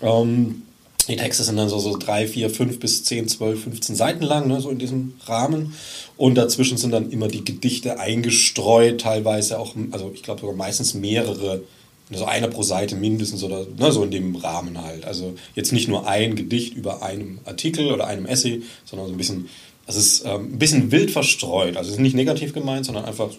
Ähm, 0.00 0.62
die 1.08 1.16
Texte 1.16 1.42
sind 1.42 1.56
dann 1.56 1.68
so, 1.68 1.78
so 1.78 1.96
drei, 1.96 2.26
vier, 2.26 2.50
fünf 2.50 2.78
bis 2.78 3.04
zehn, 3.04 3.28
zwölf, 3.28 3.62
15 3.62 3.96
Seiten 3.96 4.22
lang, 4.22 4.46
ne, 4.46 4.60
so 4.60 4.70
in 4.70 4.78
diesem 4.78 5.14
Rahmen. 5.26 5.74
Und 6.16 6.34
dazwischen 6.36 6.76
sind 6.76 6.92
dann 6.92 7.10
immer 7.10 7.28
die 7.28 7.44
Gedichte 7.44 7.98
eingestreut, 7.98 9.00
teilweise 9.00 9.58
auch, 9.58 9.74
also 9.90 10.10
ich 10.14 10.22
glaube 10.22 10.40
sogar 10.40 10.56
meistens 10.56 10.94
mehrere 10.94 11.62
so 12.10 12.24
einer 12.24 12.48
pro 12.48 12.62
Seite 12.62 12.96
mindestens 12.96 13.42
oder 13.42 13.66
ne, 13.76 13.92
so 13.92 14.02
in 14.02 14.10
dem 14.10 14.36
Rahmen 14.36 14.82
halt. 14.82 15.04
Also 15.04 15.34
jetzt 15.54 15.72
nicht 15.72 15.88
nur 15.88 16.08
ein 16.08 16.36
Gedicht 16.36 16.74
über 16.74 17.02
einem 17.02 17.40
Artikel 17.44 17.92
oder 17.92 18.06
einem 18.06 18.26
Essay, 18.26 18.62
sondern 18.84 19.08
so 19.08 19.14
ein 19.14 19.18
bisschen, 19.18 19.48
das 19.86 19.96
ist 19.96 20.24
ähm, 20.24 20.54
ein 20.54 20.58
bisschen 20.58 20.90
wild 20.90 21.10
verstreut. 21.10 21.76
Also 21.76 21.90
es 21.90 21.96
ist 21.96 22.02
nicht 22.02 22.16
negativ 22.16 22.54
gemeint, 22.54 22.86
sondern 22.86 23.04
einfach, 23.04 23.30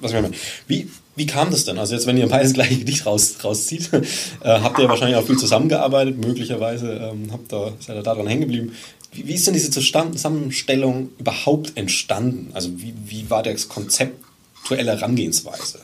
was 0.00 0.12
ich 0.12 0.20
meine. 0.20 0.34
Wie, 0.66 0.90
wie 1.16 1.26
kam 1.26 1.50
das 1.50 1.64
denn? 1.64 1.78
Also 1.78 1.94
jetzt, 1.94 2.06
wenn 2.06 2.16
ihr 2.16 2.28
beides 2.28 2.52
gleiche 2.54 2.78
Gedicht 2.78 3.06
raus, 3.06 3.36
rauszieht, 3.42 3.92
äh, 3.92 4.06
habt 4.44 4.78
ihr 4.78 4.88
wahrscheinlich 4.88 5.16
auch 5.16 5.26
viel 5.26 5.38
zusammengearbeitet, 5.38 6.18
möglicherweise 6.18 6.92
ähm, 6.92 7.32
habt 7.32 7.52
ihr, 7.52 7.76
seid 7.80 7.96
ihr 7.96 8.02
daran 8.02 8.26
hängen 8.26 8.42
geblieben. 8.42 8.76
Wie, 9.12 9.26
wie 9.26 9.34
ist 9.34 9.46
denn 9.46 9.54
diese 9.54 9.70
Zusammenstellung 9.70 11.10
überhaupt 11.18 11.76
entstanden? 11.76 12.50
Also 12.54 12.70
wie, 12.80 12.94
wie 13.04 13.28
war 13.30 13.42
das 13.42 13.68
konzeptuelle 13.68 14.92
Herangehensweise? 14.92 15.80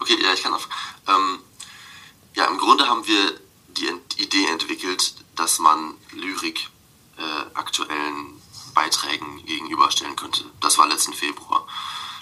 Okay, 0.00 0.14
ja, 0.22 0.34
ich 0.34 0.42
kann 0.42 0.52
auf. 0.52 0.68
Ähm, 1.08 1.38
ja, 2.34 2.46
im 2.46 2.58
Grunde 2.58 2.86
haben 2.86 3.06
wir 3.06 3.32
die 3.76 4.22
Idee 4.22 4.46
entwickelt, 4.52 5.14
dass 5.36 5.58
man 5.58 5.94
Lyrik 6.12 6.68
äh, 7.16 7.56
aktuellen 7.56 8.03
Beiträgen 8.74 9.44
gegenüberstellen 9.44 10.16
könnte. 10.16 10.44
Das 10.60 10.78
war 10.78 10.88
letzten 10.88 11.12
Februar. 11.12 11.66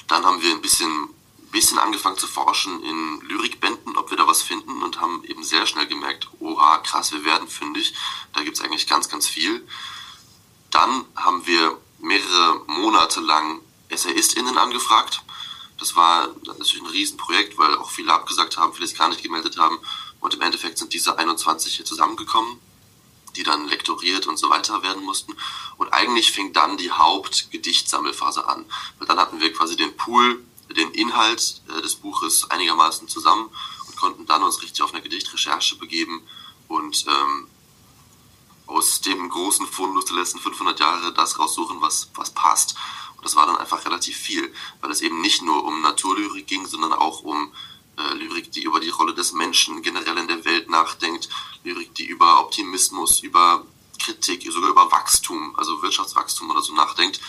Dann 0.09 0.25
haben 0.25 0.43
wir 0.43 0.51
ein 0.51 0.63
bisschen, 0.63 1.09
bisschen 1.51 1.79
angefangen 1.79 2.19
zu 2.19 2.27
forschen 2.27 2.83
in 2.83 3.21
Lyrikbänden, 3.23 3.97
ob 3.97 4.11
wir 4.11 4.17
da 4.17 4.27
was 4.27 4.43
finden 4.43 4.83
und 4.83 5.01
haben 5.01 5.25
eben 5.25 5.43
sehr 5.43 5.67
schnell 5.67 5.87
gemerkt, 5.87 6.29
oha, 6.41 6.79
krass, 6.79 7.13
wir 7.13 7.25
werden 7.25 7.49
fündig. 7.49 7.95
Da 8.33 8.43
gibt 8.43 8.57
es 8.57 8.63
eigentlich 8.63 8.87
ganz, 8.87 9.09
ganz 9.09 9.27
viel. 9.27 9.67
Dann 10.71 11.05
haben 11.17 11.47
wir 11.47 11.79
mehrere 11.99 12.63
Monate 12.67 13.21
lang 13.21 13.61
EssayistInnen 13.89 14.57
angefragt 14.59 15.23
das 15.83 15.97
war 15.97 16.29
natürlich 16.47 16.81
ein 16.81 16.87
Riesenprojekt, 16.87 17.59
weil 17.59 17.75
auch 17.75 17.91
viele 17.91 18.13
abgesagt 18.13 18.57
haben, 18.57 18.73
viele 18.73 18.87
sich 18.87 18.97
gar 18.97 19.09
nicht 19.09 19.23
gemeldet 19.23 19.59
haben. 19.59 19.81
Und 20.21 20.33
im 20.33 20.41
Endeffekt 20.41 20.79
sind 20.79 20.93
diese 20.93 21.19
21 21.19 21.75
hier 21.75 21.85
zusammengekommen, 21.85 22.61
die 23.37 23.43
dann 23.43 23.69
lektoriert 23.69 24.27
und 24.27 24.39
so 24.39 24.51
weiter 24.51 24.83
werden 24.83 25.05
mussten. 25.05 25.35
Und 25.77 25.93
eigentlich 25.93 26.33
fing 26.33 26.53
dann 26.53 26.77
die 26.77 26.91
Hauptgedichtsammelphase 26.91 28.47
an. 28.47 28.65
Weil 28.99 29.09
dann 29.09 29.19
hatten 29.19 29.41
wir 29.41 29.53
quasi 29.53 29.77
den 29.77 29.97
Pool, 29.97 30.45
den 30.77 30.91
Inhalt 30.93 31.63
äh, 31.69 31.83
des 31.83 31.97
Buches 31.97 32.51
einigermaßen 32.51 33.09
zusammen 33.09 33.51
und 33.89 33.97
konnten 33.97 34.27
dann 34.27 34.43
uns 34.43 34.63
richtig 34.63 34.83
auf 34.83 34.93
eine 34.93 35.03
Gedichtrecherche 35.03 35.77
begeben 35.77 36.23
und 36.69 37.05
ähm, 37.07 37.47
aus 38.67 39.01
dem 39.01 39.29
großen 39.29 39.67
Fundus 39.67 40.07
der 40.07 40.17
letzten 40.17 40.39
500 40.39 40.81
Jahre 40.81 41.13
das 41.13 41.39
raussuchen, 41.39 41.81
was, 41.81 42.11
was 42.15 42.31
passt. 42.31 42.75
Das 43.23 43.37
war 43.37 43.47
dann 43.47 43.57
einfach 43.57 43.85
relativ 43.85 44.17
viel, 44.17 44.53
weil 44.81 44.91
es 44.91 45.01
eben 45.01 45.21
nicht 45.21 45.43
nur 45.43 45.65
um 45.65 45.81
Naturlyrik 45.81 46.47
ging, 46.47 46.67
sondern 46.67 46.93
auch 46.93 47.23
um 47.23 47.53
äh, 47.99 48.15
Lyrik, 48.15 48.53
die 48.53 48.63
über 48.63 48.81
die 48.81 48.91
Rolle 48.91 49.15
des 49.15 49.33
Menschen 49.33 49.83
generell 49.83 50.19
in 50.19 50.29
der 50.29 50.45
Welt 50.45 50.71
nachdenkt, 50.71 51.29
Lyrik, 51.65 51.95
die 51.95 52.07
über 52.07 52.41
Optimismus, 52.41 53.21
über 53.21 53.65
Kritik, 53.99 54.51
sogar 54.51 54.71
über 54.71 54.91
Wachstum, 54.91 55.55
also 55.57 55.83
Wirtschaftswachstum 55.83 56.51
oder 56.51 56.63
so 56.63 56.75
nachdenkt. 56.75 57.21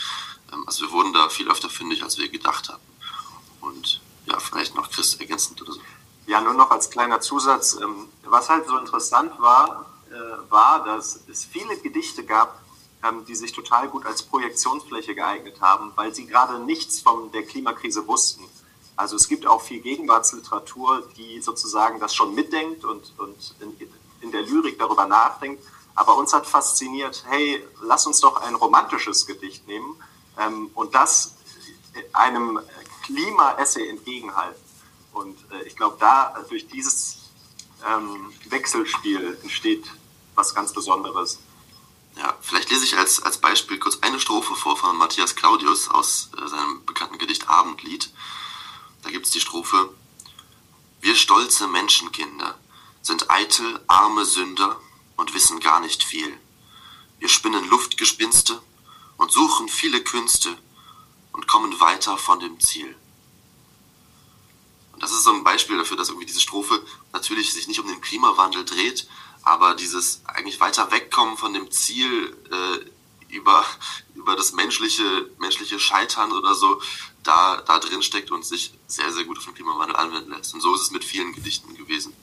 Ähm, 0.51 0.63
also 0.65 0.85
wir 0.85 0.91
wurden 0.91 1.13
da 1.13 1.29
viel 1.29 1.49
öfter 1.49 1.69
fündig, 1.69 2.03
als 2.03 2.17
wir 2.17 2.29
gedacht 2.29 2.69
hatten. 2.69 2.81
Und 3.61 4.01
ja, 4.25 4.39
vielleicht 4.39 4.75
noch 4.75 4.89
Chris 4.89 5.15
ergänzend 5.15 5.61
oder 5.61 5.73
so. 5.73 5.81
Ja, 6.25 6.41
nur 6.41 6.53
noch 6.53 6.71
als 6.71 6.89
kleiner 6.89 7.19
Zusatz. 7.19 7.77
Ähm, 7.81 8.07
was 8.23 8.49
halt 8.49 8.67
so 8.67 8.77
interessant 8.77 9.39
war, 9.39 9.85
äh, 10.09 10.51
war, 10.51 10.83
dass 10.85 11.19
es 11.27 11.45
viele 11.45 11.77
Gedichte 11.77 12.23
gab, 12.23 12.61
ähm, 13.03 13.25
die 13.25 13.35
sich 13.35 13.51
total 13.51 13.89
gut 13.89 14.05
als 14.05 14.23
Projektionsfläche 14.23 15.15
geeignet 15.15 15.59
haben, 15.59 15.91
weil 15.95 16.15
sie 16.15 16.25
gerade 16.25 16.59
nichts 16.59 17.01
von 17.01 17.31
der 17.31 17.43
Klimakrise 17.43 18.07
wussten. 18.07 18.43
Also 18.95 19.15
es 19.15 19.27
gibt 19.27 19.45
auch 19.47 19.61
viel 19.61 19.81
Gegenwartsliteratur, 19.81 21.09
die 21.17 21.41
sozusagen 21.41 21.99
das 21.99 22.13
schon 22.13 22.35
mitdenkt 22.35 22.85
und, 22.85 23.13
und 23.17 23.55
in, 23.59 23.75
in 24.21 24.31
der 24.31 24.43
Lyrik 24.43 24.77
darüber 24.77 25.05
nachdenkt. 25.05 25.63
Aber 25.95 26.17
uns 26.17 26.33
hat 26.33 26.47
fasziniert, 26.47 27.23
hey, 27.27 27.63
lass 27.81 28.05
uns 28.07 28.19
doch 28.19 28.41
ein 28.41 28.55
romantisches 28.55 29.25
Gedicht 29.25 29.67
nehmen 29.67 29.95
ähm, 30.39 30.71
und 30.73 30.95
das 30.95 31.35
einem 32.13 32.59
Klima-Essay 33.03 33.87
entgegenhalten. 33.89 34.61
Und 35.13 35.37
äh, 35.51 35.63
ich 35.67 35.75
glaube, 35.75 35.97
da 35.99 36.33
durch 36.49 36.67
dieses 36.67 37.29
ähm, 37.87 38.33
Wechselspiel 38.49 39.37
entsteht 39.43 39.85
was 40.35 40.55
ganz 40.55 40.73
Besonderes. 40.73 41.39
Ja, 42.15 42.35
vielleicht 42.41 42.69
lese 42.69 42.85
ich 42.85 42.97
als, 42.97 43.21
als 43.21 43.37
Beispiel 43.37 43.79
kurz 43.79 43.99
eine 44.01 44.19
Strophe 44.19 44.55
vor 44.55 44.77
von 44.77 44.97
Matthias 44.97 45.35
Claudius 45.35 45.89
aus 45.89 46.29
äh, 46.37 46.47
seinem 46.47 46.85
bekannten 46.85 47.17
Gedicht 47.17 47.49
Abendlied. 47.49 48.11
Da 49.03 49.11
gibt 49.11 49.25
es 49.25 49.31
die 49.31 49.41
Strophe 49.41 49.93
Wir 51.01 51.15
stolze 51.15 51.67
Menschenkinder 51.67 52.57
sind 53.03 53.29
eitel, 53.29 53.83
arme 53.87 54.25
Sünder 54.25 54.79
und 55.17 55.33
wissen 55.33 55.59
gar 55.59 55.81
nicht 55.81 56.03
viel. 56.03 56.39
Wir 57.19 57.29
spinnen 57.29 57.67
Luftgespinste 57.69 58.61
und 59.17 59.31
suchen 59.31 59.69
viele 59.69 60.01
Künste 60.01 60.57
und 61.33 61.47
kommen 61.47 61.79
weiter 61.79 62.17
von 62.17 62.39
dem 62.39 62.59
Ziel. 62.59 62.95
Und 64.93 65.03
das 65.03 65.11
ist 65.11 65.23
so 65.23 65.33
ein 65.33 65.43
Beispiel 65.43 65.77
dafür, 65.77 65.97
dass 65.97 66.09
irgendwie 66.09 66.25
diese 66.25 66.39
Strophe 66.39 66.85
natürlich 67.11 67.51
sich 67.53 67.67
nicht 67.67 67.79
um 67.79 67.87
den 67.87 68.01
Klimawandel 68.01 68.63
dreht, 68.63 69.07
aber 69.41 69.75
dieses 69.75 70.21
eigentlich 70.25 70.59
weiter 70.61 70.91
wegkommen 70.91 71.37
von 71.37 71.53
dem 71.53 71.69
Ziel 71.71 72.37
äh, 72.51 73.33
über, 73.33 73.65
über 74.23 74.35
das 74.35 74.53
menschliche, 74.53 75.03
menschliche 75.37 75.79
Scheitern 75.79 76.31
oder 76.31 76.55
so, 76.55 76.81
da, 77.23 77.61
da 77.67 77.79
drin 77.79 78.01
steckt 78.01 78.31
und 78.31 78.43
sich 78.45 78.73
sehr, 78.87 79.11
sehr 79.11 79.25
gut 79.25 79.37
auf 79.37 79.45
den 79.45 79.53
Klimawandel 79.53 79.95
anwenden 79.95 80.31
lässt. 80.31 80.53
Und 80.53 80.61
so 80.61 80.73
ist 80.73 80.81
es 80.81 80.91
mit 80.91 81.03
vielen 81.03 81.33
Gedichten 81.33 81.75
gewesen. 81.75 82.13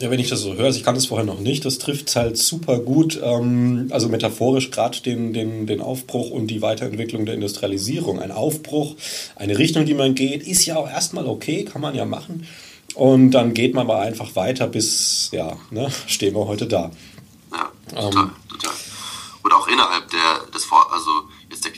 Ja, 0.00 0.10
wenn 0.10 0.20
ich 0.20 0.30
das 0.30 0.40
so 0.40 0.54
höre, 0.54 0.64
also 0.64 0.78
ich 0.78 0.84
kann 0.84 0.94
das 0.94 1.06
vorher 1.06 1.26
noch 1.26 1.40
nicht, 1.40 1.66
das 1.66 1.76
trifft 1.76 2.08
es 2.08 2.16
halt 2.16 2.38
super 2.38 2.78
gut, 2.78 3.20
ähm, 3.22 3.88
also 3.90 4.08
metaphorisch 4.08 4.70
gerade 4.70 4.98
den, 5.02 5.34
den, 5.34 5.66
den 5.66 5.82
Aufbruch 5.82 6.30
und 6.30 6.46
die 6.46 6.62
Weiterentwicklung 6.62 7.26
der 7.26 7.34
Industrialisierung. 7.34 8.18
Ein 8.18 8.32
Aufbruch, 8.32 8.96
eine 9.36 9.58
Richtung, 9.58 9.84
die 9.84 9.92
man 9.92 10.14
geht, 10.14 10.42
ist 10.42 10.64
ja 10.64 10.76
auch 10.76 10.88
erstmal 10.88 11.26
okay, 11.26 11.66
kann 11.66 11.82
man 11.82 11.94
ja 11.94 12.06
machen. 12.06 12.46
Und 12.94 13.32
dann 13.32 13.52
geht 13.52 13.74
man 13.74 13.90
aber 13.90 14.00
einfach 14.00 14.34
weiter, 14.36 14.68
bis, 14.68 15.28
ja, 15.32 15.58
ne, 15.70 15.92
stehen 16.06 16.34
wir 16.34 16.46
heute 16.46 16.66
da. 16.66 16.90
Ja, 17.52 17.70
total, 17.90 18.24
ähm, 18.24 18.30
total. 18.48 18.74
Und 19.42 19.52
auch 19.52 19.68
innerhalb 19.68 20.10
der, 20.10 20.46
des, 20.54 20.66
also 20.70 21.10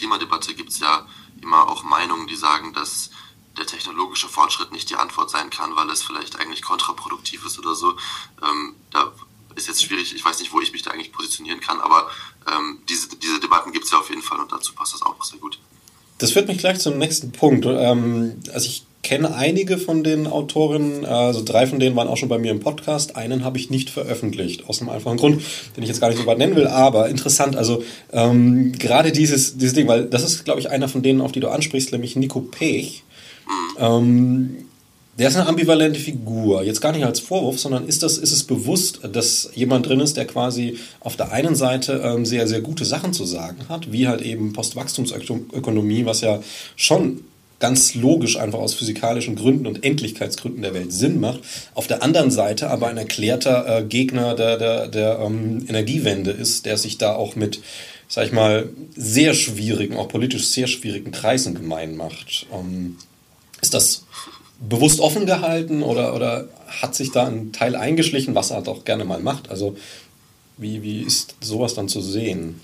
Klimadebatte 0.02 0.54
gibt 0.54 0.70
es 0.70 0.80
ja 0.80 1.06
immer 1.40 1.68
auch 1.68 1.84
Meinungen, 1.84 2.26
die 2.26 2.34
sagen, 2.34 2.72
dass 2.72 3.10
der 3.56 3.66
technologische 3.66 4.28
Fortschritt 4.28 4.72
nicht 4.72 4.90
die 4.90 4.96
Antwort 4.96 5.30
sein 5.30 5.48
kann, 5.50 5.76
weil 5.76 5.88
es 5.90 6.02
vielleicht 6.02 6.40
eigentlich 6.40 6.62
kontraproduktiv 6.62 7.46
ist 7.46 7.56
oder 7.60 7.76
so. 7.76 7.94
Ähm, 8.42 8.74
da 8.90 9.12
ist 9.54 9.68
jetzt 9.68 9.84
schwierig, 9.84 10.12
ich 10.12 10.24
weiß 10.24 10.40
nicht, 10.40 10.52
wo 10.52 10.60
ich 10.60 10.72
mich 10.72 10.82
da 10.82 10.90
eigentlich 10.90 11.12
positionieren 11.12 11.60
kann, 11.60 11.80
aber 11.80 12.10
ähm, 12.50 12.80
diese, 12.88 13.14
diese 13.16 13.38
Debatten 13.38 13.70
gibt 13.70 13.84
es 13.84 13.92
ja 13.92 13.98
auf 13.98 14.08
jeden 14.08 14.22
Fall 14.22 14.40
und 14.40 14.50
dazu 14.50 14.72
passt 14.72 14.94
das 14.94 15.02
auch 15.02 15.22
sehr 15.22 15.38
gut. 15.38 15.60
Das 16.18 16.32
führt 16.32 16.48
mich 16.48 16.58
gleich 16.58 16.80
zum 16.80 16.98
nächsten 16.98 17.30
Punkt. 17.30 17.64
Ähm, 17.66 18.42
also 18.52 18.66
ich 18.66 18.84
kenne 19.02 19.34
einige 19.34 19.78
von 19.78 20.04
den 20.04 20.26
Autorinnen, 20.28 21.04
also 21.04 21.42
drei 21.44 21.66
von 21.66 21.80
denen 21.80 21.96
waren 21.96 22.06
auch 22.06 22.16
schon 22.16 22.28
bei 22.28 22.38
mir 22.38 22.52
im 22.52 22.60
Podcast. 22.60 23.16
Einen 23.16 23.44
habe 23.44 23.58
ich 23.58 23.68
nicht 23.68 23.90
veröffentlicht, 23.90 24.68
aus 24.68 24.80
einem 24.80 24.90
einfachen 24.90 25.16
Grund, 25.16 25.42
den 25.76 25.82
ich 25.82 25.88
jetzt 25.88 26.00
gar 26.00 26.08
nicht 26.08 26.18
so 26.20 26.26
weit 26.26 26.38
nennen 26.38 26.54
will, 26.54 26.68
aber 26.68 27.08
interessant. 27.08 27.56
Also 27.56 27.82
ähm, 28.12 28.72
gerade 28.78 29.10
dieses, 29.10 29.58
dieses 29.58 29.74
Ding, 29.74 29.88
weil 29.88 30.06
das 30.06 30.22
ist, 30.22 30.44
glaube 30.44 30.60
ich, 30.60 30.70
einer 30.70 30.88
von 30.88 31.02
denen, 31.02 31.20
auf 31.20 31.32
die 31.32 31.40
du 31.40 31.48
ansprichst, 31.48 31.90
nämlich 31.90 32.14
Nico 32.14 32.40
Pech. 32.40 33.02
Ähm, 33.78 34.56
der 35.18 35.28
ist 35.28 35.36
eine 35.36 35.46
ambivalente 35.46 36.00
Figur. 36.00 36.62
Jetzt 36.62 36.80
gar 36.80 36.92
nicht 36.92 37.04
als 37.04 37.20
Vorwurf, 37.20 37.58
sondern 37.58 37.86
ist, 37.86 38.02
das, 38.02 38.16
ist 38.16 38.32
es 38.32 38.44
bewusst, 38.44 39.00
dass 39.12 39.50
jemand 39.54 39.86
drin 39.86 40.00
ist, 40.00 40.16
der 40.16 40.26
quasi 40.26 40.78
auf 41.00 41.16
der 41.16 41.32
einen 41.32 41.54
Seite 41.54 42.00
ähm, 42.04 42.24
sehr, 42.24 42.48
sehr 42.48 42.62
gute 42.62 42.84
Sachen 42.84 43.12
zu 43.12 43.26
sagen 43.26 43.68
hat, 43.68 43.92
wie 43.92 44.08
halt 44.08 44.22
eben 44.22 44.52
Postwachstumsökonomie, 44.52 46.06
was 46.06 46.22
ja 46.22 46.40
schon 46.76 47.24
ganz 47.62 47.94
logisch 47.94 48.36
einfach 48.38 48.58
aus 48.58 48.74
physikalischen 48.74 49.36
Gründen 49.36 49.68
und 49.68 49.84
Endlichkeitsgründen 49.84 50.62
der 50.62 50.74
Welt 50.74 50.92
Sinn 50.92 51.20
macht. 51.20 51.42
Auf 51.74 51.86
der 51.86 52.02
anderen 52.02 52.32
Seite 52.32 52.68
aber 52.68 52.88
ein 52.88 52.98
erklärter 52.98 53.78
äh, 53.78 53.84
Gegner 53.84 54.34
der, 54.34 54.58
der, 54.58 54.88
der 54.88 55.20
ähm, 55.20 55.64
Energiewende 55.68 56.32
ist, 56.32 56.66
der 56.66 56.76
sich 56.76 56.98
da 56.98 57.14
auch 57.14 57.36
mit, 57.36 57.60
sag 58.08 58.26
ich 58.26 58.32
mal, 58.32 58.68
sehr 58.96 59.32
schwierigen, 59.32 59.96
auch 59.96 60.08
politisch 60.08 60.46
sehr 60.46 60.66
schwierigen 60.66 61.12
Kreisen 61.12 61.54
gemein 61.54 61.96
macht. 61.96 62.46
Ähm, 62.52 62.96
ist 63.60 63.74
das 63.74 64.06
bewusst 64.58 64.98
offen 64.98 65.24
gehalten 65.24 65.84
oder, 65.84 66.16
oder 66.16 66.48
hat 66.66 66.96
sich 66.96 67.12
da 67.12 67.28
ein 67.28 67.52
Teil 67.52 67.76
eingeschlichen, 67.76 68.34
was 68.34 68.50
er 68.50 68.62
doch 68.62 68.84
gerne 68.84 69.04
mal 69.04 69.20
macht? 69.20 69.50
Also 69.50 69.76
Wie, 70.58 70.82
wie 70.82 71.02
ist 71.02 71.36
sowas 71.40 71.74
dann 71.74 71.88
zu 71.88 72.00
sehen? 72.00 72.60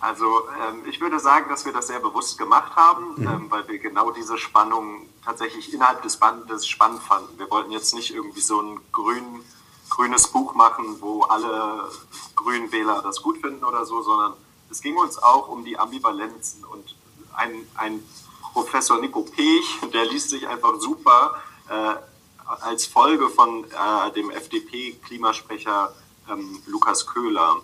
Also 0.00 0.48
ähm, 0.48 0.84
ich 0.88 1.00
würde 1.00 1.18
sagen, 1.18 1.48
dass 1.48 1.64
wir 1.64 1.72
das 1.72 1.88
sehr 1.88 1.98
bewusst 2.00 2.38
gemacht 2.38 2.76
haben, 2.76 3.14
mhm. 3.16 3.26
ähm, 3.26 3.50
weil 3.50 3.66
wir 3.68 3.78
genau 3.78 4.10
diese 4.10 4.38
Spannung 4.38 5.08
tatsächlich 5.24 5.72
innerhalb 5.72 6.02
des 6.02 6.16
Bandes 6.18 6.66
spannend 6.66 7.02
fanden. 7.02 7.38
Wir 7.38 7.50
wollten 7.50 7.72
jetzt 7.72 7.94
nicht 7.94 8.14
irgendwie 8.14 8.40
so 8.40 8.60
ein 8.60 8.80
grün, 8.92 9.42
grünes 9.90 10.28
Buch 10.28 10.54
machen, 10.54 11.00
wo 11.00 11.22
alle 11.22 11.90
grünen 12.36 12.70
Wähler 12.70 13.02
das 13.02 13.22
gut 13.22 13.38
finden 13.38 13.64
oder 13.64 13.84
so, 13.84 14.02
sondern 14.02 14.34
es 14.70 14.80
ging 14.80 14.96
uns 14.96 15.18
auch 15.18 15.48
um 15.48 15.64
die 15.64 15.78
Ambivalenzen. 15.78 16.64
Und 16.64 16.94
ein, 17.34 17.66
ein 17.74 18.02
Professor 18.52 19.00
Nico 19.00 19.22
Pech, 19.22 19.80
der 19.92 20.04
liest 20.06 20.30
sich 20.30 20.46
einfach 20.46 20.78
super 20.78 21.42
äh, 21.68 21.94
als 22.62 22.86
Folge 22.86 23.28
von 23.28 23.64
äh, 23.64 24.12
dem 24.12 24.30
FDP-Klimasprecher 24.30 25.92
ähm, 26.30 26.62
Lukas 26.66 27.06
Köhler 27.06 27.56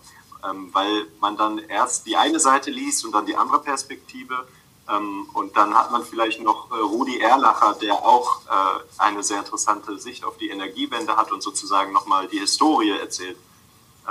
weil 0.72 1.06
man 1.20 1.36
dann 1.36 1.58
erst 1.58 2.06
die 2.06 2.16
eine 2.16 2.38
Seite 2.38 2.70
liest 2.70 3.04
und 3.04 3.12
dann 3.12 3.26
die 3.26 3.36
andere 3.36 3.60
Perspektive. 3.60 4.46
Ähm, 4.88 5.28
und 5.32 5.56
dann 5.56 5.74
hat 5.74 5.90
man 5.90 6.04
vielleicht 6.04 6.40
noch 6.40 6.70
äh, 6.70 6.74
Rudi 6.74 7.18
Erlacher, 7.18 7.74
der 7.80 7.94
auch 7.94 8.42
äh, 8.46 8.80
eine 8.98 9.22
sehr 9.22 9.38
interessante 9.38 9.98
Sicht 9.98 10.24
auf 10.24 10.36
die 10.36 10.50
Energiewende 10.50 11.16
hat 11.16 11.32
und 11.32 11.42
sozusagen 11.42 11.92
nochmal 11.92 12.28
die 12.28 12.38
Historie 12.38 12.90
erzählt. 12.90 13.38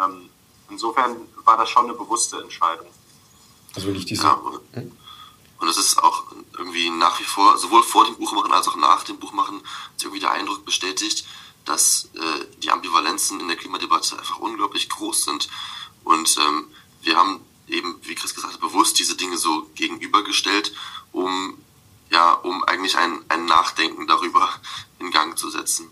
Ähm, 0.02 0.30
insofern 0.70 1.18
war 1.44 1.58
das 1.58 1.70
schon 1.70 1.86
eine 1.86 1.94
bewusste 1.94 2.42
Entscheidung. 2.42 2.88
Also 3.75 3.88
wirklich 3.88 4.06
diese. 4.06 4.24
Ja, 4.24 4.34
und, 4.34 4.92
und 5.60 5.68
es 5.68 5.78
ist 5.78 6.02
auch 6.02 6.24
irgendwie 6.58 6.90
nach 6.90 7.20
wie 7.20 7.24
vor, 7.24 7.58
sowohl 7.58 7.84
vor 7.84 8.06
dem 8.06 8.16
Buchmachen 8.16 8.52
als 8.52 8.68
auch 8.68 8.75
nach 8.75 9.04
dem 9.04 9.20
Buchmachen, 9.20 9.62
ist 9.96 10.04
irgendwie 10.04 10.20
der 10.20 10.32
Eindruck 10.32 10.66
bestätigt, 10.66 11.25
dass 11.66 12.10
äh, 12.16 12.46
die 12.58 12.72
Ambivalenzen 12.72 13.40
in 13.40 13.48
der 13.48 13.58
Klimadebatte 13.58 14.18
einfach 14.18 14.40
unglaublich 14.40 14.90
groß 14.90 15.25
sind 15.25 15.50
und 16.04 16.36
ähm, 16.38 16.66
wir 17.04 17.16
haben 17.16 17.42
eben, 17.68 17.96
wie 18.04 18.16
Chris 18.16 18.34
gesagt 18.34 18.54
hat, 18.54 18.62
bewusst 18.62 19.00
diese 19.00 19.16
Dinge 19.16 19.38
so 19.38 19.68
gegenübergestellt, 19.76 20.74
um 21.12 21.58
ja, 22.14 22.34
um 22.34 22.64
eigentlich 22.66 22.96
ein, 22.96 23.20
ein 23.28 23.46
Nachdenken 23.46 24.08
darüber 24.08 24.50
in 25.00 25.12
Gang 25.12 25.38
zu 25.38 25.50
setzen. 25.50 25.88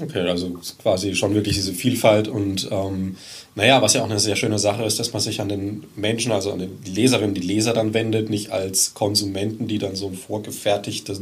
Okay, 0.00 0.28
also 0.28 0.58
quasi 0.82 1.14
schon 1.14 1.34
wirklich 1.34 1.54
diese 1.54 1.72
Vielfalt 1.72 2.28
und 2.28 2.68
ähm, 2.70 3.16
naja, 3.54 3.80
was 3.80 3.94
ja 3.94 4.02
auch 4.02 4.10
eine 4.10 4.20
sehr 4.20 4.36
schöne 4.36 4.58
Sache 4.58 4.84
ist, 4.84 4.98
dass 4.98 5.14
man 5.14 5.22
sich 5.22 5.40
an 5.40 5.48
den 5.48 5.84
Menschen, 5.96 6.32
also 6.32 6.52
an 6.52 6.68
die 6.84 6.90
Leserinnen, 6.90 7.34
die 7.34 7.40
Leser 7.40 7.72
dann 7.72 7.94
wendet, 7.94 8.28
nicht 8.28 8.50
als 8.50 8.92
Konsumenten, 8.92 9.68
die 9.68 9.78
dann 9.78 9.96
so 9.96 10.08
ein 10.08 10.14
vorgefertigtes 10.14 11.20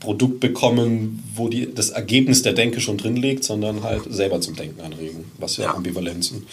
Produkt 0.00 0.40
bekommen, 0.40 1.22
wo 1.34 1.48
die, 1.48 1.72
das 1.72 1.90
Ergebnis 1.90 2.42
der 2.42 2.52
Denke 2.52 2.80
schon 2.80 2.98
drin 2.98 3.16
liegt, 3.16 3.44
sondern 3.44 3.84
halt 3.84 4.02
selber 4.10 4.40
zum 4.40 4.56
Denken 4.56 4.80
anregen, 4.80 5.30
was 5.38 5.56
ja, 5.56 5.66
ja. 5.66 5.74
Ambivalenzen 5.74 6.46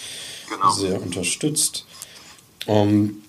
genau. 0.55 0.71
sehr 0.71 1.01
unterstützt. 1.01 1.85
Ähm, 2.67 3.23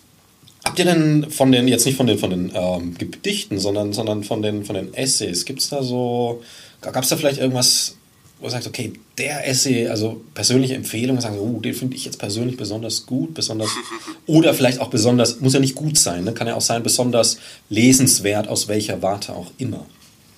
habt 0.64 0.78
ihr 0.78 0.85
denn 0.85 1.31
von 1.31 1.52
den, 1.52 1.69
jetzt 1.69 1.85
nicht 1.87 1.97
von 1.97 2.07
den, 2.07 2.19
von 2.19 2.31
den 2.31 2.52
ähm, 2.54 2.97
Gedichten, 2.97 3.59
sondern, 3.59 3.93
sondern 3.93 4.25
von, 4.25 4.43
den, 4.43 4.64
von 4.64 4.75
den 4.75 4.95
Essays, 4.95 5.45
gibt 5.45 5.61
es 5.61 5.69
da 5.69 5.83
so, 5.83 6.43
gab 6.81 7.02
es 7.02 7.09
da 7.09 7.16
vielleicht 7.16 7.38
irgendwas, 7.38 7.97
wo 8.38 8.47
ihr 8.47 8.50
sagt, 8.50 8.66
okay, 8.66 8.93
der 9.19 9.49
Essay, 9.49 9.88
also 9.88 10.23
persönliche 10.35 10.75
Empfehlungen, 10.75 11.21
sagen, 11.21 11.38
oh, 11.38 11.61
den 11.61 11.75
finde 11.75 11.97
ich 11.97 12.04
jetzt 12.04 12.19
persönlich 12.19 12.57
besonders 12.57 13.07
gut, 13.07 13.35
besonders, 13.35 13.71
oder 14.26 14.54
vielleicht 14.54 14.81
auch 14.81 14.90
besonders, 14.90 15.40
muss 15.40 15.54
ja 15.54 15.61
nicht 15.61 15.75
gut 15.75 15.99
sein, 15.99 16.25
ne? 16.25 16.35
kann 16.35 16.47
ja 16.47 16.54
auch 16.54 16.61
sein, 16.61 16.83
besonders 16.83 17.38
lesenswert, 17.69 18.49
aus 18.49 18.69
welcher 18.69 19.02
Warte 19.02 19.35
auch 19.35 19.50
immer. 19.59 19.87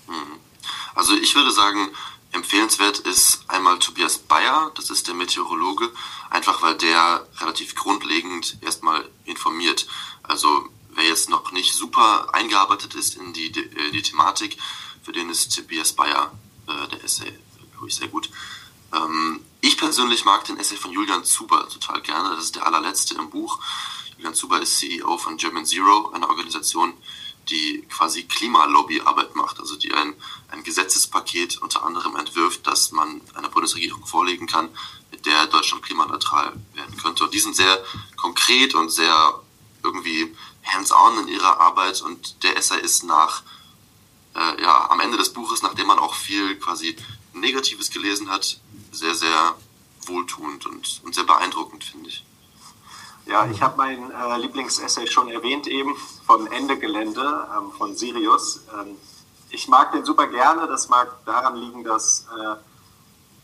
Mhm. 0.08 0.38
Also 0.94 1.12
ich 1.22 1.34
würde 1.34 1.52
sagen, 1.52 1.88
empfehlenswert 2.36 3.00
ist 3.00 3.40
einmal 3.48 3.78
Tobias 3.78 4.18
Bayer, 4.18 4.70
das 4.76 4.90
ist 4.90 5.08
der 5.08 5.14
Meteorologe, 5.14 5.90
einfach 6.30 6.62
weil 6.62 6.76
der 6.76 7.26
relativ 7.38 7.74
grundlegend 7.74 8.58
erstmal 8.60 9.08
informiert. 9.24 9.86
Also 10.22 10.68
wer 10.90 11.04
jetzt 11.04 11.28
noch 11.28 11.50
nicht 11.52 11.74
super 11.74 12.32
eingearbeitet 12.32 12.94
ist 12.94 13.16
in 13.16 13.32
die, 13.32 13.50
die, 13.50 13.60
äh, 13.60 13.90
die 13.90 14.02
Thematik, 14.02 14.58
für 15.02 15.12
den 15.12 15.30
ist 15.30 15.54
Tobias 15.54 15.92
Bayer 15.92 16.32
äh, 16.66 16.88
der 16.88 17.04
Essay, 17.04 17.32
glaube 17.72 17.88
ich, 17.88 17.96
sehr 17.96 18.08
gut. 18.08 18.30
Ähm, 18.92 19.40
ich 19.60 19.76
persönlich 19.76 20.24
mag 20.24 20.44
den 20.44 20.58
Essay 20.58 20.76
von 20.76 20.92
Julian 20.92 21.24
Zuber 21.24 21.68
total 21.68 22.00
gerne. 22.02 22.30
Das 22.36 22.44
ist 22.44 22.56
der 22.56 22.66
allerletzte 22.66 23.14
im 23.14 23.30
Buch. 23.30 23.58
Julian 24.16 24.34
Zuber 24.34 24.60
ist 24.60 24.78
CEO 24.78 25.18
von 25.18 25.36
German 25.36 25.66
Zero, 25.66 26.10
einer 26.12 26.28
Organisation, 26.28 26.94
die 27.48 27.82
quasi 27.88 28.24
Klimalobbyarbeit 28.24 29.36
macht, 29.36 29.60
also 29.60 29.76
die 29.76 29.92
ein, 29.92 30.14
ein 30.48 30.64
Gesetzespaket 30.64 31.58
unter 31.58 31.84
anderem 31.84 32.16
entwirft, 32.16 32.66
das 32.66 32.92
man 32.92 33.20
einer 33.34 33.48
Bundesregierung 33.48 34.04
vorlegen 34.04 34.46
kann, 34.46 34.68
mit 35.10 35.26
der 35.26 35.46
Deutschland 35.46 35.84
klimaneutral 35.84 36.52
werden 36.74 36.96
könnte. 36.96 37.24
Und 37.24 37.34
die 37.34 37.38
sind 37.38 37.54
sehr 37.54 37.82
konkret 38.16 38.74
und 38.74 38.90
sehr 38.90 39.40
irgendwie 39.82 40.34
hands-on 40.64 41.18
in 41.20 41.28
ihrer 41.28 41.60
Arbeit 41.60 42.02
und 42.02 42.42
der 42.42 42.56
Essay 42.56 42.80
ist 42.80 43.04
nach, 43.04 43.42
äh, 44.34 44.62
ja, 44.62 44.90
am 44.90 45.00
Ende 45.00 45.16
des 45.16 45.32
Buches, 45.32 45.62
nachdem 45.62 45.86
man 45.86 45.98
auch 45.98 46.14
viel 46.14 46.56
quasi 46.56 46.96
Negatives 47.32 47.90
gelesen 47.90 48.28
hat, 48.28 48.58
sehr, 48.90 49.14
sehr 49.14 49.56
wohltuend 50.06 50.66
und, 50.66 51.00
und 51.04 51.14
sehr 51.14 51.24
beeindruckend, 51.24 51.84
finde 51.84 52.08
ich. 52.08 52.24
Ja, 53.26 53.44
ich 53.50 53.60
habe 53.60 53.76
mein 53.76 54.12
äh, 54.12 54.38
Lieblingsessay 54.38 55.08
schon 55.08 55.28
erwähnt 55.28 55.66
eben 55.66 55.96
von 56.24 56.46
Ende 56.46 56.78
Gelände 56.78 57.48
ähm, 57.58 57.72
von 57.72 57.96
Sirius. 57.96 58.60
Ähm, 58.72 58.96
ich 59.50 59.66
mag 59.66 59.90
den 59.90 60.04
super 60.04 60.28
gerne. 60.28 60.68
Das 60.68 60.88
mag 60.88 61.24
daran 61.24 61.56
liegen, 61.56 61.82
dass 61.82 62.28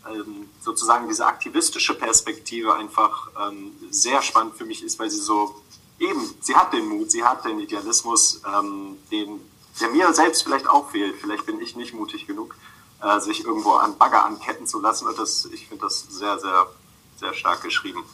äh, 0.06 0.12
ähm, 0.12 0.48
sozusagen 0.60 1.08
diese 1.08 1.26
aktivistische 1.26 1.94
Perspektive 1.94 2.76
einfach 2.76 3.28
ähm, 3.40 3.72
sehr 3.90 4.22
spannend 4.22 4.54
für 4.54 4.64
mich 4.64 4.84
ist, 4.84 5.00
weil 5.00 5.10
sie 5.10 5.20
so 5.20 5.60
eben, 5.98 6.32
sie 6.40 6.54
hat 6.54 6.72
den 6.72 6.86
Mut, 6.86 7.10
sie 7.10 7.24
hat 7.24 7.44
den 7.44 7.58
Idealismus, 7.58 8.40
ähm, 8.46 8.98
den, 9.10 9.40
der 9.80 9.88
mir 9.88 10.12
selbst 10.14 10.44
vielleicht 10.44 10.68
auch 10.68 10.90
fehlt. 10.90 11.16
Vielleicht 11.20 11.44
bin 11.44 11.60
ich 11.60 11.74
nicht 11.74 11.92
mutig 11.92 12.28
genug, 12.28 12.54
äh, 13.02 13.18
sich 13.18 13.44
irgendwo 13.44 13.72
an 13.72 13.98
Bagger 13.98 14.24
anketten 14.24 14.68
zu 14.68 14.80
lassen. 14.80 15.08
Und 15.08 15.18
das, 15.18 15.46
ich 15.46 15.66
finde 15.66 15.86
das 15.86 16.06
sehr, 16.08 16.38
sehr, 16.38 16.68
sehr 17.16 17.34
stark 17.34 17.64
geschrieben 17.64 18.04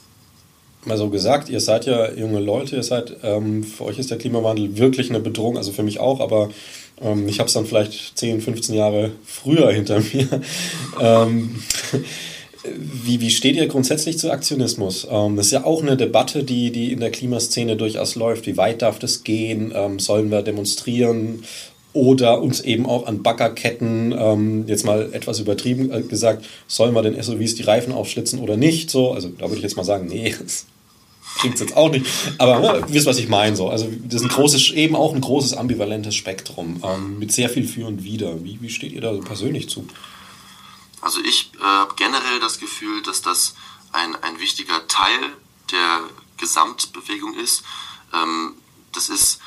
mal 0.85 0.97
so 0.97 1.11
gesagt, 1.11 1.49
ihr 1.49 1.61
seid 1.61 1.87
ja 1.87 2.13
junge 2.13 2.41
Leute, 2.41 2.77
ihr 2.77 2.83
seid, 2.83 3.17
ähm, 3.23 3.63
für 3.65 3.85
euch 3.85 3.99
ist 3.99 4.11
der 4.11 4.19
Klimawandel 4.19 4.79
wirklich 4.79 5.11
eine 5.11 5.21
Bedrohung, 5.21 5.57
also 5.57 5.73
für 5.73 5.83
mich 5.83 6.01
auch, 6.01 6.21
aber 6.21 6.51
ähm, 7.01 7.29
ich 7.29 7.39
habe 7.39 7.49
es 7.49 7.55
dann 7.55 7.67
vielleicht 7.67 8.19
10, 8.19 8.41
15 8.41 8.75
Jahre 8.75 9.13
früher 9.25 9.71
hinter 9.73 10.01
mir. 10.01 10.29
ähm, 11.01 11.57
wie, 13.05 13.21
wie 13.21 13.31
steht 13.31 13.57
ihr 13.57 13.67
grundsätzlich 13.67 14.19
zu 14.19 14.31
Aktionismus? 14.31 15.07
Ähm, 15.11 15.37
das 15.37 15.47
ist 15.47 15.53
ja 15.53 15.65
auch 15.65 15.83
eine 15.83 15.97
Debatte, 15.97 16.45
die, 16.45 16.71
die 16.71 16.93
in 16.93 17.01
der 17.01 17.11
Klimaszene 17.11 17.77
durchaus 17.77 18.15
läuft. 18.15 18.47
Wie 18.47 18.57
weit 18.57 18.83
darf 18.83 18.99
das 18.99 19.25
gehen? 19.25 19.73
Ähm, 19.75 19.99
sollen 19.99 20.31
wir 20.31 20.43
demonstrieren? 20.43 21.45
Oder 21.99 22.41
uns 22.41 22.61
eben 22.61 22.87
auch 22.87 23.09
an 23.09 23.25
Baggerketten, 23.25 24.15
ähm, 24.17 24.69
jetzt 24.69 24.85
mal 24.85 25.13
etwas 25.13 25.41
übertrieben 25.41 25.91
äh, 25.91 26.03
gesagt, 26.03 26.47
sollen 26.69 26.95
wir 26.95 27.03
den 27.03 27.21
SUVs 27.21 27.57
die 27.57 27.65
Reifen 27.65 27.93
aufschlitzen 27.93 28.39
oder 28.39 28.57
nicht? 28.57 28.89
So, 28.89 29.11
also 29.11 29.31
da 29.31 29.47
würde 29.47 29.57
ich 29.57 29.63
jetzt 29.63 29.77
mal 29.77 29.83
sagen, 29.83 30.07
nee, 30.07 30.33
das 30.41 30.67
klingt 31.41 31.59
jetzt 31.59 31.77
auch 31.77 31.91
nicht. 31.91 32.07
Aber 32.39 32.61
ne, 32.61 32.85
wisst, 32.87 33.07
was 33.07 33.19
ich 33.19 33.29
meine. 33.29 33.57
So. 33.57 33.69
Also 33.69 33.91
das 34.05 34.23
ist 34.23 34.29
ein 34.29 34.33
großes, 34.33 34.71
eben 34.71 34.95
auch 34.95 35.13
ein 35.13 35.21
großes 35.21 35.55
ambivalentes 35.55 36.15
Spektrum 36.15 36.81
ähm, 36.85 37.19
mit 37.19 37.33
sehr 37.33 37.51
viel 37.51 37.67
für 37.67 37.85
und 37.85 38.05
wider. 38.05 38.45
Wie, 38.45 38.63
wie 38.63 38.71
steht 38.71 38.93
ihr 38.93 39.01
da 39.01 39.13
so 39.13 39.21
persönlich 39.21 39.69
zu? 39.69 39.85
Also 41.01 41.19
ich 41.29 41.51
äh, 41.57 41.65
habe 41.65 41.95
generell 41.97 42.39
das 42.41 42.61
Gefühl, 42.61 43.03
dass 43.03 43.23
das 43.23 43.57
ein, 43.91 44.15
ein 44.23 44.39
wichtiger 44.39 44.87
Teil 44.87 45.19
der 45.73 46.03
Gesamtbewegung 46.37 47.35
ist. 47.35 47.65
Ähm, 48.15 48.55
das 48.93 49.09
ist 49.09 49.41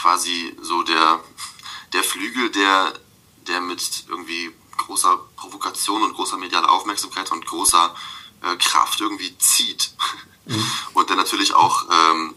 quasi 0.00 0.54
so 0.62 0.82
der, 0.82 1.20
der 1.92 2.04
Flügel, 2.04 2.50
der, 2.50 2.92
der 3.46 3.60
mit 3.60 4.04
irgendwie 4.08 4.52
großer 4.76 5.18
Provokation 5.36 6.02
und 6.02 6.14
großer 6.14 6.36
medialer 6.36 6.70
Aufmerksamkeit 6.70 7.30
und 7.32 7.44
großer 7.46 7.94
äh, 8.42 8.56
Kraft 8.56 9.00
irgendwie 9.00 9.36
zieht. 9.38 9.92
Mhm. 10.46 10.70
Und 10.94 11.10
der 11.10 11.16
natürlich 11.16 11.54
auch 11.54 11.84
ähm, 11.90 12.34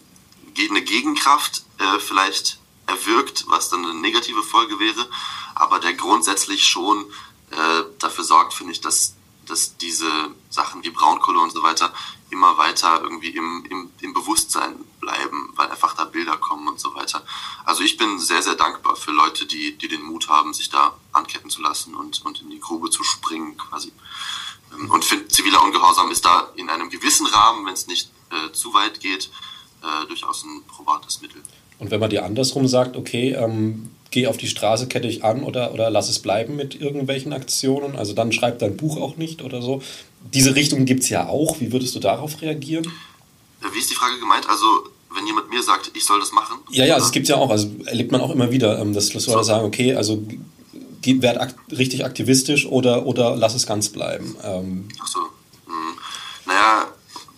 eine 0.69 0.81
Gegenkraft 0.81 1.63
äh, 1.77 1.99
vielleicht 1.99 2.59
erwirkt, 2.87 3.45
was 3.47 3.69
dann 3.69 3.85
eine 3.85 3.93
negative 3.93 4.43
Folge 4.43 4.79
wäre, 4.79 5.07
aber 5.55 5.79
der 5.79 5.93
grundsätzlich 5.93 6.67
schon 6.67 7.05
äh, 7.51 7.83
dafür 7.99 8.23
sorgt, 8.23 8.53
finde 8.53 8.73
ich, 8.73 8.81
dass, 8.81 9.15
dass 9.45 9.77
diese 9.77 10.09
Sachen 10.49 10.83
wie 10.83 10.89
Braunkohle 10.89 11.39
und 11.39 11.51
so 11.51 11.63
weiter 11.63 11.93
immer 12.31 12.57
weiter 12.57 13.01
irgendwie 13.03 13.29
im, 13.29 13.65
im, 13.69 13.89
im 14.01 14.13
Bewusstsein 14.13 14.75
bleiben, 14.99 15.51
weil 15.55 15.69
einfach 15.69 15.95
da 15.95 16.05
Bilder 16.05 16.37
kommen 16.37 16.67
und 16.67 16.79
so 16.79 16.93
weiter. 16.95 17.23
Also 17.65 17.83
ich 17.83 17.97
bin 17.97 18.19
sehr, 18.19 18.41
sehr 18.41 18.55
dankbar 18.55 18.95
für 18.95 19.11
Leute, 19.11 19.45
die, 19.45 19.77
die 19.77 19.87
den 19.87 20.01
Mut 20.01 20.29
haben, 20.29 20.53
sich 20.53 20.69
da 20.69 20.95
anketten 21.11 21.49
zu 21.49 21.61
lassen 21.61 21.93
und, 21.95 22.25
und 22.25 22.41
in 22.41 22.49
die 22.49 22.59
Grube 22.59 22.89
zu 22.89 23.03
springen 23.03 23.57
quasi. 23.57 23.91
Ähm, 24.73 24.89
und 24.89 25.05
finde, 25.05 25.27
ziviler 25.27 25.63
Ungehorsam 25.63 26.09
ist 26.11 26.25
da 26.25 26.51
in 26.55 26.69
einem 26.69 26.89
gewissen 26.89 27.27
Rahmen, 27.27 27.65
wenn 27.65 27.73
es 27.73 27.87
nicht 27.87 28.09
äh, 28.31 28.51
zu 28.53 28.73
weit 28.73 28.99
geht, 28.99 29.29
äh, 29.81 30.07
durchaus 30.07 30.43
ein 30.43 30.63
probates 30.67 31.21
Mittel. 31.21 31.41
Und 31.79 31.91
wenn 31.91 31.99
man 31.99 32.09
dir 32.09 32.23
andersrum 32.23 32.67
sagt, 32.67 32.95
okay, 32.95 33.33
ähm, 33.33 33.89
geh 34.11 34.27
auf 34.27 34.37
die 34.37 34.47
Straße, 34.47 34.87
kette 34.87 35.07
dich 35.07 35.23
an 35.23 35.43
oder, 35.43 35.73
oder 35.73 35.89
lass 35.89 36.09
es 36.09 36.19
bleiben 36.19 36.55
mit 36.55 36.79
irgendwelchen 36.79 37.33
Aktionen, 37.33 37.95
also 37.95 38.13
dann 38.13 38.31
schreib 38.31 38.59
dein 38.59 38.77
Buch 38.77 38.97
auch 38.97 39.15
nicht 39.17 39.41
oder 39.41 39.61
so, 39.61 39.81
diese 40.33 40.55
Richtung 40.55 40.85
gibt 40.85 41.03
es 41.03 41.09
ja 41.09 41.27
auch. 41.27 41.59
Wie 41.59 41.71
würdest 41.71 41.95
du 41.95 41.99
darauf 41.99 42.41
reagieren? 42.41 42.91
Wie 43.71 43.79
ist 43.79 43.89
die 43.89 43.95
Frage 43.95 44.19
gemeint? 44.19 44.47
Also, 44.49 44.89
wenn 45.13 45.27
jemand 45.27 45.49
mir 45.49 45.61
sagt, 45.61 45.91
ich 45.93 46.05
soll 46.05 46.19
das 46.19 46.31
machen? 46.31 46.59
Ja, 46.69 46.85
ja, 46.85 46.95
also 46.95 47.07
es 47.07 47.11
gibt 47.11 47.27
ja 47.27 47.35
auch, 47.35 47.49
also 47.49 47.69
erlebt 47.85 48.11
man 48.11 48.21
auch 48.21 48.31
immer 48.31 48.51
wieder, 48.51 48.79
ähm, 48.79 48.93
dass 48.93 49.13
Leute 49.13 49.25
so. 49.25 49.43
sagen, 49.43 49.65
okay, 49.65 49.95
also 49.95 50.23
werd 51.03 51.39
akt 51.39 51.55
richtig 51.71 52.05
aktivistisch 52.05 52.65
oder, 52.65 53.05
oder 53.05 53.35
lass 53.35 53.55
es 53.55 53.65
ganz 53.65 53.89
bleiben. 53.89 54.35
Ähm. 54.43 54.87
Ach 55.01 55.07
so. 55.07 55.19
Hm. 55.65 55.97
Naja, 56.45 56.87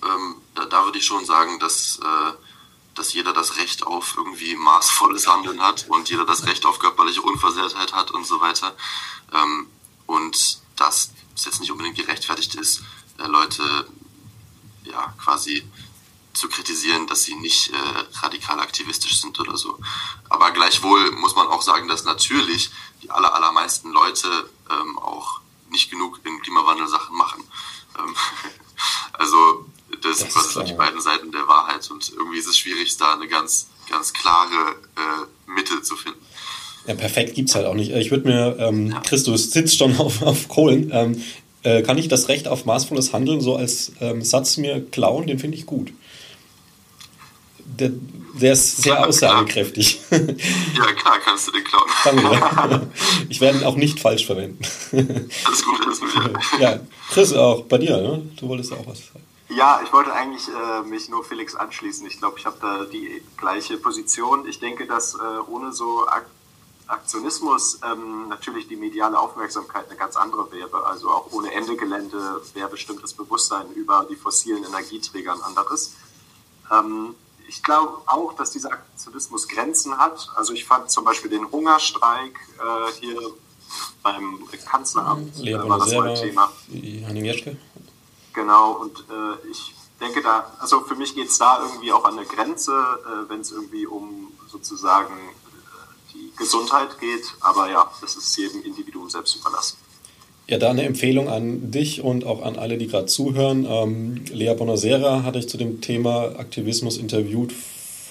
ähm, 0.03 0.35
da, 0.55 0.65
da, 0.65 0.85
würde 0.85 0.97
ich 0.97 1.05
schon 1.05 1.25
sagen, 1.25 1.59
dass, 1.59 1.99
äh, 2.01 2.33
dass 2.95 3.13
jeder 3.13 3.33
das 3.33 3.57
Recht 3.57 3.85
auf 3.87 4.15
irgendwie 4.17 4.55
maßvolles 4.55 5.27
Handeln 5.27 5.61
hat 5.61 5.85
und 5.87 6.09
jeder 6.09 6.25
das 6.25 6.45
Recht 6.45 6.65
auf 6.65 6.79
körperliche 6.79 7.21
Unversehrtheit 7.21 7.93
hat 7.93 8.11
und 8.11 8.25
so 8.25 8.39
weiter. 8.41 8.75
Ähm, 9.33 9.67
und 10.05 10.59
dass 10.75 11.11
es 11.35 11.45
jetzt 11.45 11.59
nicht 11.59 11.71
unbedingt 11.71 11.97
gerechtfertigt 11.97 12.55
ist, 12.55 12.81
äh, 13.17 13.27
Leute 13.27 13.87
ja 14.83 15.13
quasi 15.21 15.63
zu 16.33 16.49
kritisieren, 16.49 17.07
dass 17.07 17.23
sie 17.23 17.35
nicht 17.35 17.69
äh, 17.69 17.75
radikal 18.21 18.59
aktivistisch 18.59 19.21
sind 19.21 19.39
oder 19.39 19.55
so. 19.55 19.79
Aber 20.29 20.51
gleichwohl 20.51 21.11
muss 21.11 21.35
man 21.35 21.47
auch 21.47 21.61
sagen, 21.61 21.87
dass 21.87 22.03
natürlich 22.05 22.71
die 23.03 23.11
aller, 23.11 23.33
allermeisten 23.35 23.91
Leute 23.91 24.49
ähm, 24.71 24.97
auch 24.97 25.41
nicht 25.69 25.91
genug 25.91 26.19
in 26.23 26.41
Klimawandel-Sachen 26.41 27.15
machen. 27.15 27.43
Ähm, 27.99 28.15
also 29.13 29.65
das, 30.01 30.19
das 30.19 30.33
sind 30.33 30.51
so 30.51 30.63
die 30.63 30.73
beiden 30.73 31.01
Seiten 31.01 31.31
der 31.31 31.47
Wahrheit 31.47 31.89
und 31.91 32.09
irgendwie 32.09 32.39
ist 32.39 32.47
es 32.47 32.57
schwierig, 32.57 32.97
da 32.97 33.13
eine 33.13 33.27
ganz, 33.27 33.67
ganz 33.89 34.11
klare 34.11 34.75
äh, 34.95 35.51
Mitte 35.51 35.81
zu 35.83 35.95
finden. 35.95 36.25
Ja, 36.87 36.95
perfekt 36.95 37.35
gibt 37.35 37.49
es 37.49 37.55
halt 37.55 37.65
auch 37.65 37.75
nicht. 37.75 37.91
Ich 37.91 38.11
würde 38.11 38.27
mir, 38.27 38.57
ähm. 38.59 38.95
Christus 39.03 39.51
sitzt 39.51 39.77
schon 39.77 39.95
auf, 39.99 40.21
auf 40.21 40.47
Kohlen, 40.47 40.91
ähm, 40.93 41.21
äh, 41.63 41.81
kann 41.81 41.97
ich 41.97 42.09
das 42.09 42.27
Recht 42.27 42.47
auf 42.47 42.65
maßvolles 42.65 43.13
Handeln 43.13 43.39
so 43.39 43.55
als 43.55 43.93
ähm, 44.01 44.21
Satz 44.21 44.57
mir 44.57 44.85
klauen? 44.85 45.27
Den 45.27 45.39
finde 45.39 45.57
ich 45.57 45.65
gut. 45.65 45.93
Der, 47.59 47.91
der 48.33 48.53
ist 48.53 48.83
sehr 48.83 48.95
ja, 48.95 49.05
aussagekräftig. 49.05 50.01
Ja, 50.11 50.91
klar, 50.93 51.19
kannst 51.23 51.47
du 51.47 51.51
den 51.51 51.63
klauen. 51.63 51.89
Danke. 52.03 52.87
Ich 53.29 53.39
werde 53.39 53.59
ihn 53.59 53.63
auch 53.63 53.75
nicht 53.75 53.99
falsch 53.99 54.25
verwenden. 54.25 54.59
Alles 54.91 55.63
gut, 55.63 55.81
alles 55.85 55.99
gut. 56.01 56.11
Ja, 56.59 56.79
Chris, 57.09 57.33
auch 57.33 57.63
bei 57.63 57.77
dir, 57.77 57.97
ne? 57.97 58.21
Du 58.35 58.49
wolltest 58.49 58.73
auch 58.73 58.85
was 58.85 58.99
sagen. 58.99 59.23
Ja, 59.55 59.81
ich 59.85 59.93
wollte 59.93 60.13
eigentlich 60.13 60.47
äh, 60.47 60.87
mich 60.87 61.09
nur 61.09 61.23
Felix 61.23 61.55
anschließen. 61.55 62.05
Ich 62.07 62.17
glaube, 62.17 62.37
ich 62.39 62.45
habe 62.45 62.57
da 62.59 62.85
die 62.85 63.21
gleiche 63.37 63.77
Position. 63.77 64.47
Ich 64.47 64.59
denke, 64.59 64.85
dass 64.85 65.15
äh, 65.15 65.51
ohne 65.51 65.71
so 65.71 66.07
Ak 66.07 66.25
Aktionismus 66.87 67.79
ähm, 67.83 68.27
natürlich 68.27 68.67
die 68.67 68.75
mediale 68.75 69.19
Aufmerksamkeit 69.19 69.89
eine 69.89 69.97
ganz 69.97 70.15
andere 70.15 70.51
wäre. 70.51 70.85
Also 70.85 71.09
auch 71.09 71.31
ohne 71.31 71.51
Ende 71.53 71.75
Gelände 71.75 72.41
wäre 72.53 72.69
bestimmt 72.69 73.03
das 73.03 73.13
Bewusstsein 73.13 73.71
über 73.73 74.05
die 74.09 74.15
fossilen 74.15 74.63
Energieträger 74.63 75.33
ein 75.33 75.41
anderes. 75.41 75.93
Ähm, 76.71 77.15
ich 77.47 77.61
glaube 77.61 78.01
auch, 78.05 78.33
dass 78.33 78.51
dieser 78.51 78.71
Aktionismus 78.71 79.47
Grenzen 79.47 79.97
hat. 79.97 80.29
Also 80.35 80.53
ich 80.53 80.65
fand 80.65 80.89
zum 80.89 81.05
Beispiel 81.05 81.29
den 81.29 81.49
Hungerstreik 81.51 82.39
äh, 82.59 82.93
hier 82.99 83.33
beim 84.01 84.47
Kanzleramt 84.65 85.39
äh, 85.43 85.57
war 85.67 85.79
das 85.79 85.91
mal 85.93 86.13
Thema. 86.15 86.51
Henning 86.69 87.25
Jeschke. 87.25 87.57
Genau, 88.33 88.73
und 88.73 88.99
äh, 88.99 89.47
ich 89.49 89.75
denke 89.99 90.21
da, 90.21 90.51
also 90.59 90.81
für 90.81 90.95
mich 90.95 91.15
geht 91.15 91.29
es 91.29 91.37
da 91.37 91.61
irgendwie 91.61 91.93
auch 91.93 92.05
an 92.05 92.17
eine 92.17 92.25
Grenze, 92.25 92.71
äh, 92.71 93.29
wenn 93.29 93.41
es 93.41 93.51
irgendwie 93.51 93.85
um 93.85 94.31
sozusagen 94.47 95.13
Gesundheit 96.37 96.99
geht. 96.99 97.23
Aber 97.41 97.69
ja, 97.69 97.89
das 98.01 98.15
ist 98.15 98.37
jedem 98.37 98.63
Individuum 98.63 99.09
selbst 99.09 99.35
überlassen. 99.35 99.77
Ja, 100.47 100.57
da 100.57 100.69
eine 100.69 100.83
Empfehlung 100.83 101.29
an 101.29 101.71
dich 101.71 102.01
und 102.01 102.25
auch 102.25 102.43
an 102.43 102.57
alle, 102.57 102.77
die 102.77 102.87
gerade 102.87 103.05
zuhören. 103.05 103.65
Ähm, 103.67 104.25
Lea 104.31 104.53
Bonasera 104.53 105.23
hatte 105.23 105.39
ich 105.39 105.47
zu 105.47 105.57
dem 105.57 105.79
Thema 105.79 106.37
Aktivismus 106.37 106.97
interviewt 106.97 107.53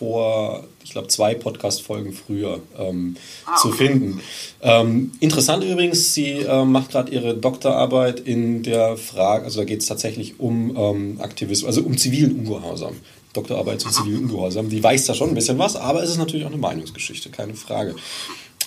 vor, 0.02 0.64
ich 0.82 0.90
glaube, 0.90 1.08
zwei 1.08 1.34
Podcast-Folgen 1.34 2.12
früher 2.12 2.60
ähm, 2.76 3.16
ah, 3.46 3.54
zu 3.56 3.70
finden. 3.70 4.20
Ähm, 4.60 5.12
interessant 5.20 5.62
übrigens, 5.62 6.14
sie 6.14 6.40
äh, 6.40 6.64
macht 6.64 6.90
gerade 6.90 7.12
ihre 7.12 7.36
Doktorarbeit 7.36 8.18
in 8.18 8.64
der 8.64 8.96
Frage, 8.96 9.44
also 9.44 9.60
da 9.60 9.64
geht 9.64 9.80
es 9.80 9.86
tatsächlich 9.86 10.40
um 10.40 10.76
ähm, 10.76 11.20
Aktivismus, 11.20 11.68
also 11.68 11.82
um 11.82 11.96
zivilen 11.96 12.36
Ungehorsam. 12.36 12.96
Doktorarbeit 13.32 13.80
zu 13.80 13.90
zivilen 13.90 14.24
Ungehorsam. 14.24 14.68
Die 14.68 14.82
weiß 14.82 15.06
da 15.06 15.14
schon 15.14 15.30
ein 15.30 15.34
bisschen 15.34 15.58
was, 15.58 15.76
aber 15.76 16.02
es 16.02 16.10
ist 16.10 16.18
natürlich 16.18 16.44
auch 16.44 16.50
eine 16.50 16.58
Meinungsgeschichte, 16.58 17.30
keine 17.30 17.54
Frage. 17.54 17.94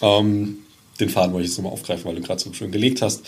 Ähm, 0.02 0.60
den 1.00 1.10
Faden 1.10 1.34
wollte 1.34 1.46
ich 1.46 1.52
jetzt 1.52 1.58
nochmal 1.58 1.74
aufgreifen, 1.74 2.06
weil 2.06 2.16
du 2.16 2.22
gerade 2.22 2.42
so 2.42 2.52
schön 2.54 2.72
gelegt 2.72 3.02
hast. 3.02 3.22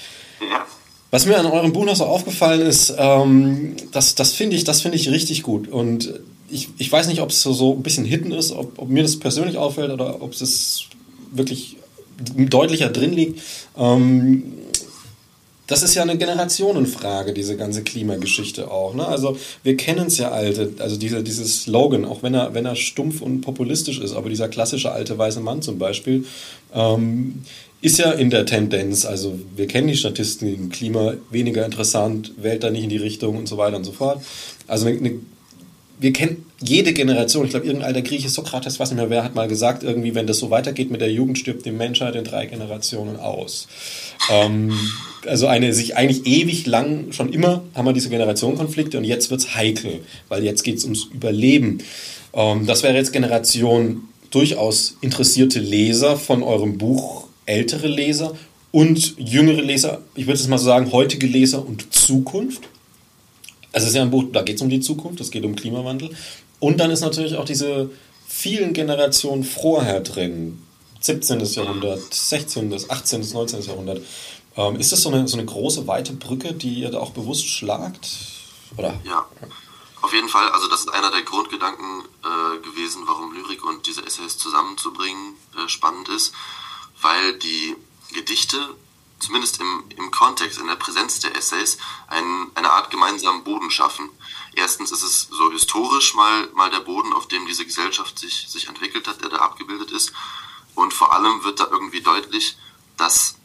Was 1.10 1.26
mir 1.26 1.38
an 1.38 1.46
eurem 1.46 1.72
Buch 1.72 1.86
noch 1.86 1.96
so 1.96 2.06
aufgefallen 2.06 2.62
ist, 2.62 2.94
ähm, 2.98 3.76
das, 3.92 4.16
das 4.16 4.34
finde 4.34 4.56
ich, 4.56 4.64
das 4.64 4.84
ich 4.84 5.10
richtig 5.10 5.44
gut. 5.44 5.68
Und 5.68 6.14
ich, 6.50 6.70
ich 6.78 6.92
weiß 6.92 7.08
nicht, 7.08 7.22
ob 7.22 7.30
es 7.30 7.42
so, 7.42 7.54
so 7.54 7.74
ein 7.74 7.84
bisschen 7.84 8.06
hidden 8.06 8.32
ist, 8.32 8.52
ob, 8.52 8.80
ob 8.80 8.90
mir 8.90 9.04
das 9.04 9.18
persönlich 9.18 9.58
auffällt 9.58 9.92
oder 9.92 10.22
ob 10.22 10.34
es 10.34 10.86
wirklich 11.32 11.78
deutlicher 12.18 12.90
drin 12.90 13.14
liegt. 13.14 13.42
Ähm, 13.78 14.54
das 15.68 15.84
ist 15.84 15.96
ja 15.96 16.02
eine 16.02 16.18
Generationenfrage, 16.18 17.34
diese 17.34 17.58
ganze 17.58 17.84
Klimageschichte 17.84 18.72
auch. 18.72 18.96
Ne? 18.96 19.06
Also 19.06 19.38
wir 19.64 19.76
kennen 19.76 20.08
es 20.08 20.18
ja 20.18 20.32
alte, 20.32 20.74
also 20.80 20.98
diese, 20.98 21.22
dieses 21.24 21.64
Slogan, 21.64 22.06
auch 22.06 22.24
wenn 22.24 22.34
er, 22.34 22.54
wenn 22.54 22.66
er 22.66 22.76
stumpf 22.76 23.22
und 23.22 23.42
populistisch 23.42 24.00
ist, 24.00 24.14
aber 24.14 24.30
dieser 24.30 24.48
klassische 24.48 24.92
alte 24.92 25.18
weiße 25.18 25.42
Mann 25.42 25.62
zum 25.62 25.78
Beispiel, 25.78 26.26
ähm, 26.74 27.44
ist 27.82 28.00
ja 28.00 28.12
in 28.12 28.30
der 28.30 28.46
Tendenz, 28.46 29.06
also 29.06 29.38
wir 29.56 29.68
kennen 29.68 29.88
die 29.88 29.98
Statistiken, 29.98 30.70
Klima 30.70 31.14
weniger 31.30 31.64
interessant, 31.64 32.32
Welt 32.38 32.64
da 32.64 32.72
nicht 32.72 32.84
in 32.84 32.90
die 32.90 32.98
Richtung 32.98 33.38
und 33.38 33.48
so 33.48 33.58
weiter 33.58 33.78
und 33.78 33.84
so 33.84 33.92
fort. 33.92 34.24
Also 34.68 34.88
eine, 34.88 35.20
wir 36.00 36.14
kennen 36.14 36.47
jede 36.60 36.94
Generation, 36.94 37.46
ich 37.46 37.52
glaube, 37.52 37.68
irgendein 37.68 37.88
alter 37.88 38.02
Grieche, 38.02 38.30
Sokrates, 38.30 38.80
weiß 38.80 38.90
nicht 38.90 38.98
mehr, 38.98 39.10
wer 39.10 39.24
hat 39.24 39.36
mal 39.36 39.48
gesagt, 39.48 39.84
irgendwie, 39.84 40.16
wenn 40.16 40.26
das 40.26 40.40
so 40.40 40.50
weitergeht 40.50 40.90
mit 40.90 41.02
der 41.02 41.12
Jugend, 41.12 41.38
stirbt 41.38 41.66
die 41.66 41.72
Menschheit 41.72 42.16
in 42.16 42.24
drei 42.24 42.48
Generationen 42.48 43.18
aus. 43.18 43.68
Ähm, 44.32 44.74
also 45.28 45.48
eine 45.48 45.74
sich 45.74 45.96
eigentlich 45.96 46.26
ewig 46.26 46.66
lang, 46.66 47.12
schon 47.12 47.32
immer 47.32 47.64
haben 47.76 47.86
wir 47.86 47.94
diese 47.94 48.10
Generationenkonflikte 48.10 48.98
und 48.98 49.04
jetzt 49.04 49.30
wird 49.30 49.42
es 49.42 49.56
heikel, 49.56 50.02
weil 50.30 50.44
jetzt 50.44 50.64
geht 50.64 50.78
es 50.78 50.84
ums 50.84 51.06
Überleben. 51.06 51.80
Ähm, 52.34 52.66
das 52.66 52.82
wäre 52.82 52.96
jetzt 52.96 53.14
Generation 53.14 54.04
durchaus 54.32 54.98
interessierte 55.02 55.60
Leser 55.60 56.18
von 56.18 56.42
eurem 56.42 56.78
Buch, 56.78 57.28
ältere 57.46 57.88
Leser 57.88 58.36
und 58.72 59.16
jüngere 59.18 59.62
Leser, 59.62 60.02
ich 60.16 60.26
würde 60.26 60.40
es 60.40 60.48
mal 60.48 60.58
so 60.58 60.66
sagen, 60.66 60.92
heutige 60.92 61.28
Leser 61.28 61.66
und 61.66 61.94
Zukunft. 61.94 62.64
Also 63.72 63.86
es 63.86 63.90
ist 63.92 63.96
ja 63.96 64.02
ein 64.02 64.10
Buch, 64.10 64.26
da 64.34 64.42
geht 64.42 64.56
es 64.56 64.62
um 64.62 64.70
die 64.70 64.80
Zukunft, 64.80 65.20
es 65.22 65.30
geht 65.30 65.46
um 65.46 65.56
Klimawandel. 65.56 66.10
Und 66.60 66.78
dann 66.80 66.92
ist 66.92 67.02
natürlich 67.02 67.36
auch 67.36 67.46
diese 67.46 67.90
vielen 68.28 68.74
Generationen 68.74 69.44
vorher 69.44 70.02
drin. 70.02 70.64
17. 71.00 71.40
Jahrhundert, 71.46 72.14
16., 72.14 72.74
18., 72.90 73.30
19. 73.32 73.62
Jahrhundert. 73.62 74.02
Ähm, 74.56 74.78
ist 74.78 74.92
das 74.92 75.02
so 75.02 75.10
eine, 75.10 75.28
so 75.28 75.38
eine 75.38 75.46
große, 75.46 75.88
weite 75.88 76.14
Brücke, 76.14 76.54
die 76.54 76.74
ihr 76.74 76.90
da 76.90 77.00
auch 77.00 77.12
bewusst 77.12 77.48
schlagt? 77.48 78.10
Oder? 78.76 79.00
Ja, 79.04 79.26
auf 80.02 80.14
jeden 80.14 80.30
Fall. 80.30 80.50
Also 80.50 80.68
das 80.68 80.82
ist 80.82 80.90
einer 80.90 81.12
der 81.12 81.22
Grundgedanken 81.22 82.04
äh, 82.24 82.60
gewesen, 82.62 83.04
warum 83.06 83.34
Lyrik 83.34 83.64
und 83.64 83.86
diese 83.86 84.06
Essays 84.06 84.38
zusammenzubringen 84.38 85.36
äh, 85.56 85.70
spannend 85.70 86.10
ist, 86.10 86.34
weil 87.02 87.38
die 87.38 87.76
Gedichte 88.14 88.58
zumindest 89.20 89.60
im, 89.60 89.84
im 89.98 90.12
Kontext, 90.12 90.60
in 90.60 90.68
der 90.68 90.76
Präsenz 90.76 91.20
der 91.20 91.36
Essays, 91.36 91.78
ein, 92.08 92.48
eine 92.56 92.72
Art 92.72 92.92
gemeinsamen 92.92 93.44
Boden 93.44 93.72
schaffen. 93.72 94.10
Erstens 94.58 94.92
ist 94.92 95.04
es 95.04 95.28
so 95.30 95.52
historisch 95.52 96.16
mal, 96.16 96.50
mal 96.56 96.72
der 96.72 96.80
Boden, 96.80 97.14
auf 97.14 97.28
dem 97.28 97.46
diese 97.46 97.64
Gesellschaft 97.64 98.18
sich, 98.18 98.48
sich 98.50 98.68
entwickelt 98.68 99.08
hat, 99.08 99.22
der 99.22 99.30
da 99.30 99.38
abgebildet 99.38 99.92
ist. 99.92 100.14
Und 100.74 100.96
vor 100.96 101.14
allem 101.14 101.44
wird 101.44 101.60
da 101.60 101.68
irgendwie 101.70 102.02
deutlich, 102.02 102.58
dass, 102.98 103.36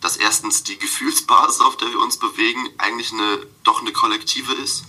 dass 0.00 0.16
erstens 0.16 0.62
die 0.62 0.78
Gefühlsbasis, 0.78 1.60
auf 1.60 1.76
der 1.76 1.88
wir 1.88 1.98
uns 1.98 2.18
bewegen, 2.18 2.70
eigentlich 2.78 3.12
eine, 3.12 3.48
doch 3.64 3.80
eine 3.80 3.92
kollektive 3.92 4.52
ist. 4.52 4.84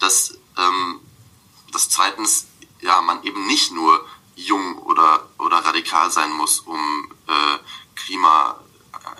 Dass, 0.00 0.36
ähm, 0.56 0.98
dass 1.70 1.88
zweitens 1.88 2.48
ja, 2.80 3.00
man 3.00 3.22
eben 3.22 3.46
nicht 3.46 3.70
nur 3.70 4.04
jung 4.34 4.78
oder, 4.78 5.28
oder 5.38 5.58
radikal 5.58 6.10
sein 6.10 6.32
muss, 6.32 6.58
um 6.58 7.12
äh, 7.28 7.58
Klima 7.94 8.58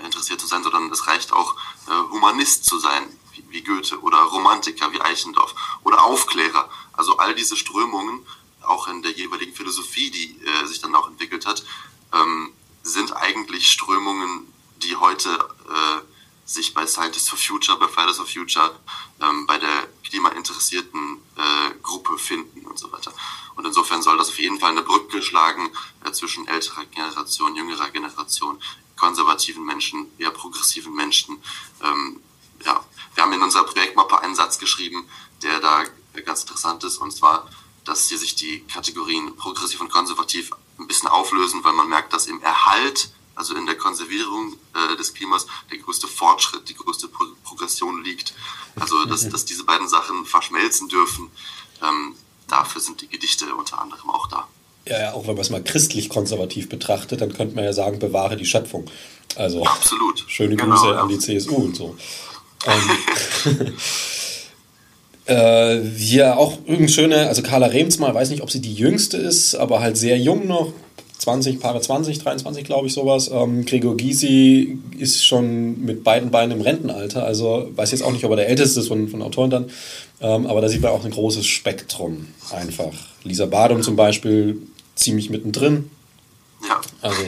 interessiert 0.04 0.40
zu 0.40 0.48
sein, 0.48 0.64
sondern 0.64 0.90
es 0.90 1.06
reicht 1.06 1.32
auch, 1.32 1.54
äh, 1.86 2.10
Humanist 2.10 2.64
zu 2.64 2.80
sein, 2.80 3.17
Goethe, 3.68 4.00
oder 4.00 4.18
Romantiker 4.18 4.92
wie 4.92 5.00
Eichendorff, 5.00 5.54
oder 5.84 6.02
Aufklärer. 6.04 6.68
Also 6.92 7.18
all 7.18 7.34
diese 7.34 7.56
Strömungen, 7.56 8.26
auch 8.62 8.88
in 8.88 9.02
der 9.02 9.12
jeweiligen 9.12 9.54
Philosophie, 9.54 10.10
die 10.10 10.40
äh, 10.44 10.66
sich 10.66 10.80
dann 10.80 10.94
auch 10.94 11.08
entwickelt 11.08 11.46
hat, 11.46 11.62
ähm, 12.12 12.52
sind 12.82 13.14
eigentlich 13.14 13.70
Strömungen, 13.70 14.52
die 14.82 14.96
heute 14.96 15.30
äh, 15.30 16.00
sich 16.44 16.72
bei 16.72 16.86
Scientists 16.86 17.28
for 17.28 17.38
Future, 17.38 17.78
bei 17.78 17.88
Fridays 17.88 18.16
for 18.16 18.26
Future, 18.26 18.74
ähm, 19.20 19.46
bei 19.46 19.58
der 19.58 19.88
klimainteressierten 20.08 21.18
äh, 21.36 21.74
Gruppe 21.82 22.16
finden 22.18 22.66
und 22.66 22.78
so 22.78 22.90
weiter. 22.90 23.12
Und 23.56 23.66
insofern 23.66 24.02
soll 24.02 24.16
das 24.16 24.30
auf 24.30 24.38
jeden 24.38 24.58
Fall 24.58 24.70
eine 24.70 24.82
Brücke 24.82 25.22
schlagen 25.22 25.70
äh, 26.04 26.12
zwischen 26.12 26.48
älterer 26.48 26.86
Generation, 26.86 27.54
jüngerer 27.54 27.90
Generation, 27.90 28.62
konservativen 28.96 29.64
Menschen, 29.64 30.10
eher 30.18 30.30
progressiven 30.30 30.94
Menschen. 30.94 31.42
Ähm, 31.82 32.20
ja, 32.64 32.82
Satz 34.38 34.58
geschrieben, 34.58 35.06
der 35.42 35.60
da 35.60 35.84
ganz 36.24 36.42
interessant 36.42 36.82
ist, 36.84 36.96
und 36.98 37.10
zwar, 37.10 37.50
dass 37.84 38.08
hier 38.08 38.18
sich 38.18 38.34
die 38.34 38.60
Kategorien 38.64 39.36
progressiv 39.36 39.80
und 39.80 39.90
konservativ 39.90 40.52
ein 40.78 40.86
bisschen 40.86 41.08
auflösen, 41.08 41.62
weil 41.64 41.74
man 41.74 41.88
merkt, 41.88 42.12
dass 42.12 42.26
im 42.26 42.40
Erhalt, 42.40 43.10
also 43.34 43.54
in 43.54 43.66
der 43.66 43.76
Konservierung 43.76 44.56
äh, 44.74 44.96
des 44.96 45.12
Klimas, 45.12 45.46
der 45.70 45.78
größte 45.78 46.08
Fortschritt, 46.08 46.68
die 46.68 46.74
größte 46.74 47.08
Pro 47.08 47.26
Progression 47.44 48.02
liegt. 48.02 48.34
Also, 48.76 49.04
dass, 49.04 49.28
dass 49.28 49.44
diese 49.44 49.64
beiden 49.64 49.88
Sachen 49.88 50.24
verschmelzen 50.24 50.88
dürfen, 50.88 51.30
ähm, 51.82 52.14
dafür 52.46 52.80
sind 52.80 53.00
die 53.00 53.08
Gedichte 53.08 53.54
unter 53.54 53.80
anderem 53.80 54.10
auch 54.10 54.28
da. 54.28 54.48
Ja, 54.86 55.12
ja, 55.68 55.68
auch 55.68 55.68
wenn 55.68 55.68
man 55.68 55.68
es 55.68 55.68
mal 55.68 55.72
christlich 55.72 56.08
konservativ 56.08 56.68
betrachtet, 56.68 57.20
dann 57.20 57.32
könnte 57.32 57.54
man 57.54 57.64
ja 57.64 57.72
sagen, 57.72 57.98
bewahre 57.98 58.36
die 58.36 58.46
Schöpfung. 58.46 58.84
Also 59.36 59.64
Absolut. 59.64 60.24
schöne 60.26 60.56
genau, 60.56 60.74
Grüße 60.74 60.86
ja. 60.86 61.02
an 61.02 61.08
die 61.08 61.18
CSU 61.18 61.54
und 61.56 61.76
so. 61.76 61.96
Ähm, 62.66 63.72
äh, 65.26 65.80
hier 65.96 66.36
auch 66.36 66.58
irgendeine 66.66 66.88
schöne, 66.88 67.28
also 67.28 67.40
Carla 67.42 67.68
Remsmal, 67.68 68.12
weiß 68.14 68.30
nicht, 68.30 68.42
ob 68.42 68.50
sie 68.50 68.60
die 68.60 68.74
jüngste 68.74 69.16
ist, 69.16 69.54
aber 69.54 69.78
halt 69.78 69.96
sehr 69.96 70.18
jung 70.18 70.48
noch, 70.48 70.72
20, 71.18 71.60
Paare 71.60 71.80
20, 71.80 72.18
23, 72.20 72.64
glaube 72.64 72.86
ich, 72.86 72.94
sowas. 72.94 73.30
Ähm, 73.32 73.64
Gregor 73.64 73.96
Gysi 73.96 74.78
ist 74.98 75.24
schon 75.24 75.84
mit 75.84 76.02
beiden 76.02 76.30
Beinen 76.30 76.58
im 76.58 76.62
Rentenalter, 76.62 77.24
also 77.24 77.70
weiß 77.76 77.90
jetzt 77.92 78.02
auch 78.02 78.12
nicht, 78.12 78.24
ob 78.24 78.30
er 78.30 78.36
der 78.36 78.48
älteste 78.48 78.80
ist 78.80 78.88
von, 78.88 79.08
von 79.08 79.22
Autoren 79.22 79.50
dann, 79.50 79.66
ähm, 80.20 80.46
aber 80.46 80.60
da 80.60 80.68
sieht 80.68 80.82
man 80.82 80.92
auch 80.92 81.04
ein 81.04 81.10
großes 81.10 81.46
Spektrum 81.46 82.28
einfach. 82.50 82.92
Lisa 83.24 83.46
Badum 83.46 83.82
zum 83.82 83.96
Beispiel 83.96 84.62
ziemlich 84.98 85.30
mittendrin. 85.30 85.90
Ja. 86.68 86.80
Also, 87.02 87.22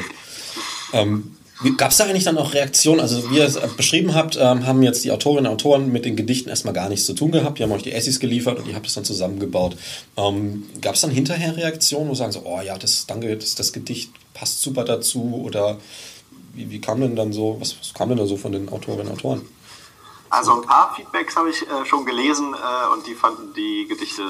ähm, 0.92 1.36
Gab 1.76 1.90
es 1.90 1.98
da 1.98 2.04
eigentlich 2.04 2.24
dann 2.24 2.38
auch 2.38 2.54
Reaktionen? 2.54 3.00
Also, 3.00 3.30
wie 3.30 3.36
ihr 3.36 3.44
es 3.44 3.58
beschrieben 3.76 4.14
habt, 4.14 4.38
ähm, 4.40 4.66
haben 4.66 4.82
jetzt 4.82 5.04
die 5.04 5.12
Autorinnen 5.12 5.46
und 5.46 5.52
Autoren 5.52 5.92
mit 5.92 6.06
den 6.06 6.16
Gedichten 6.16 6.48
erstmal 6.48 6.72
gar 6.72 6.88
nichts 6.88 7.04
zu 7.04 7.12
tun 7.12 7.32
gehabt. 7.32 7.58
Die 7.58 7.62
haben 7.62 7.72
euch 7.72 7.82
die 7.82 7.92
Essays 7.92 8.18
geliefert 8.18 8.58
und 8.58 8.66
ihr 8.66 8.74
habt 8.74 8.86
es 8.86 8.94
dann 8.94 9.04
zusammengebaut. 9.04 9.76
Ähm, 10.16 10.66
Gab 10.80 10.94
es 10.94 11.02
dann 11.02 11.10
hinterher 11.10 11.54
Reaktionen, 11.54 12.08
wo 12.08 12.14
sagen 12.14 12.32
so, 12.32 12.44
oh 12.46 12.62
ja, 12.62 12.78
das, 12.78 13.06
danke, 13.06 13.36
das, 13.36 13.56
das 13.56 13.74
Gedicht 13.74 14.10
passt 14.32 14.62
super 14.62 14.84
dazu? 14.84 15.42
Oder 15.44 15.78
wie, 16.54 16.70
wie 16.70 16.80
kam 16.80 17.02
denn 17.02 17.14
dann 17.14 17.34
so, 17.34 17.58
was, 17.60 17.78
was 17.78 17.92
kam 17.92 18.08
denn 18.08 18.16
da 18.16 18.24
so 18.24 18.38
von 18.38 18.52
den 18.52 18.70
Autorinnen 18.70 19.08
und 19.08 19.18
Autoren? 19.18 19.42
Also 20.30 20.54
ein 20.54 20.62
paar 20.62 20.94
Feedbacks 20.96 21.36
habe 21.36 21.50
ich 21.50 21.60
äh, 21.62 21.84
schon 21.84 22.06
gelesen 22.06 22.54
äh, 22.54 22.92
und 22.94 23.06
die 23.06 23.14
fanden 23.14 23.52
die 23.54 23.86
Gedichte 23.86 24.22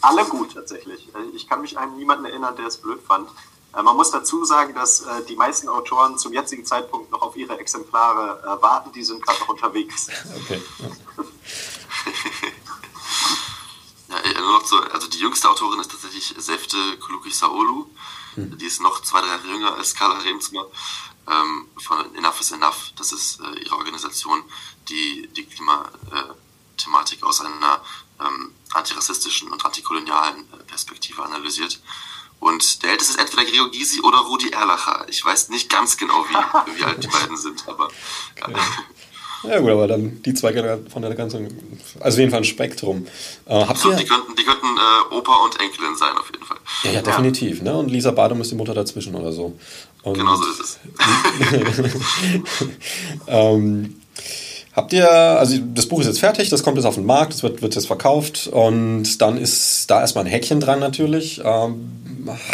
alle 0.00 0.24
gut 0.24 0.54
tatsächlich. 0.54 1.08
Äh, 1.14 1.34
ich 1.34 1.48
kann 1.48 1.60
mich 1.60 1.78
an 1.78 1.96
niemanden 1.96 2.24
erinnern, 2.24 2.56
der 2.56 2.66
es 2.66 2.76
blöd 2.78 3.00
fand. 3.06 3.28
Äh, 3.74 3.82
man 3.82 3.96
muss 3.96 4.10
dazu 4.10 4.44
sagen, 4.44 4.74
dass 4.74 5.00
äh, 5.02 5.24
die 5.28 5.36
meisten 5.36 5.68
Autoren 5.68 6.18
zum 6.18 6.32
jetzigen 6.32 6.64
Zeitpunkt 6.64 7.10
noch 7.10 7.22
auf 7.22 7.36
ihre 7.36 7.58
Exemplare 7.58 8.58
warten. 8.60 8.92
Die 8.92 9.02
sind 9.02 9.24
gerade 9.24 9.40
noch 9.40 9.48
unterwegs. 9.48 10.08
Okay. 10.42 10.62
ja, 14.08 14.40
nur 14.40 14.52
noch 14.52 14.66
so, 14.66 14.78
also 14.78 15.08
die 15.08 15.18
jüngste 15.18 15.48
Autorin 15.48 15.80
ist 15.80 15.90
tatsächlich 15.90 16.34
Sefte 16.38 16.76
Kulukisaolu. 16.98 17.86
Hm. 18.34 18.56
Die 18.58 18.66
ist 18.66 18.80
noch 18.80 19.02
zwei, 19.02 19.20
drei 19.20 19.28
Jahre 19.28 19.46
jünger 19.46 19.74
als 19.74 19.94
Carla 19.94 20.18
Remsmer 20.18 20.66
ähm, 21.28 21.68
von 21.78 22.14
Enough 22.14 22.40
is 22.40 22.52
Enough. 22.52 22.92
Das 22.96 23.12
ist 23.12 23.40
äh, 23.40 23.60
ihre 23.60 23.76
Organisation, 23.76 24.42
die 24.88 25.28
die 25.36 25.44
Klimathematik 25.44 27.22
aus 27.22 27.40
einer 27.40 27.80
ähm, 28.20 28.54
antirassistischen 28.74 29.50
und 29.50 29.64
antikolonialen 29.64 30.40
äh, 30.40 30.64
Perspektive 30.64 31.22
analysiert. 31.22 31.80
Und 32.40 32.82
der 32.82 32.90
älteste 32.90 33.14
ist 33.14 33.20
entweder 33.20 33.44
Gregor 33.44 33.70
Gysi 33.70 34.00
oder 34.00 34.18
Rudi 34.18 34.50
Erlacher. 34.50 35.06
Ich 35.08 35.24
weiß 35.24 35.50
nicht 35.50 35.70
ganz 35.70 35.96
genau, 35.96 36.24
wie, 36.28 36.34
wie 36.78 36.84
alt 36.84 37.02
die 37.02 37.08
beiden 37.08 37.36
sind, 37.36 37.66
aber. 37.68 37.88
Okay. 38.40 38.60
Ja 39.44 39.58
gut, 39.58 39.70
aber 39.70 39.88
dann 39.88 40.22
die 40.22 40.34
zwei 40.34 40.52
von 40.88 41.02
der 41.02 41.14
ganzen, 41.14 41.48
also 41.98 42.14
auf 42.14 42.18
jeden 42.18 42.30
Fall 42.30 42.40
ein 42.40 42.44
Spektrum. 42.44 43.06
Äh, 43.46 43.64
habt 43.66 43.84
ihr, 43.84 43.96
die 43.96 44.04
könnten, 44.04 44.36
die 44.36 44.44
könnten 44.44 44.66
äh, 44.66 45.14
Opa 45.14 45.34
und 45.44 45.60
Enkelin 45.60 45.96
sein, 45.96 46.16
auf 46.16 46.30
jeden 46.32 46.44
Fall. 46.44 46.58
Ja, 46.84 46.92
ja 46.92 47.02
definitiv. 47.02 47.58
Ja. 47.58 47.64
Ne? 47.64 47.78
Und 47.78 47.90
Lisa 47.90 48.12
Badum 48.12 48.40
ist 48.40 48.52
die 48.52 48.54
Mutter 48.54 48.74
dazwischen 48.74 49.14
oder 49.14 49.32
so. 49.32 49.58
Und 50.02 50.14
genau 50.14 50.36
so 50.36 50.44
ist 50.48 50.60
es. 50.60 50.80
ähm, 53.26 54.00
Habt 54.74 54.94
ihr, 54.94 55.10
also 55.10 55.58
das 55.74 55.86
Buch 55.86 56.00
ist 56.00 56.06
jetzt 56.06 56.20
fertig, 56.20 56.48
das 56.48 56.62
kommt 56.62 56.78
jetzt 56.78 56.86
auf 56.86 56.94
den 56.94 57.04
Markt, 57.04 57.34
es 57.34 57.42
wird, 57.42 57.60
wird 57.60 57.74
jetzt 57.74 57.86
verkauft 57.86 58.46
und 58.46 59.20
dann 59.20 59.36
ist 59.36 59.90
da 59.90 60.00
erstmal 60.00 60.24
ein 60.24 60.30
Häkchen 60.30 60.60
dran 60.60 60.80
natürlich. 60.80 61.42
Ähm, 61.44 61.90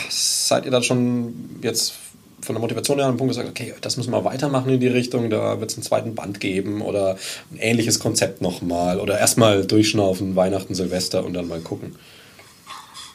seid 0.09 0.65
ihr 0.65 0.73
dann 0.73 0.83
schon 0.83 1.61
jetzt 1.63 1.95
von 2.43 2.55
der 2.55 2.61
Motivation 2.61 2.99
her 2.99 3.07
an 3.07 3.13
dem 3.13 3.19
Punkt 3.19 3.31
gesagt, 3.31 3.49
okay, 3.49 3.73
das 3.81 3.97
müssen 3.97 4.11
wir 4.11 4.25
weitermachen 4.25 4.71
in 4.71 4.81
die 4.81 4.89
Richtung, 4.89 5.31
da 5.31 5.61
wird 5.61 5.71
es 5.71 5.77
einen 5.77 5.85
zweiten 5.85 6.15
Band 6.17 6.41
geben 6.41 6.83
oder 6.83 7.17
ein 7.53 7.59
ähnliches 7.59 8.01
Konzept 8.01 8.41
nochmal 8.43 8.99
oder 8.99 9.19
erstmal 9.19 9.65
durchschnaufen, 9.65 10.35
Weihnachten, 10.35 10.75
Silvester 10.75 11.25
und 11.25 11.35
dann 11.35 11.47
mal 11.47 11.61
gucken? 11.61 11.97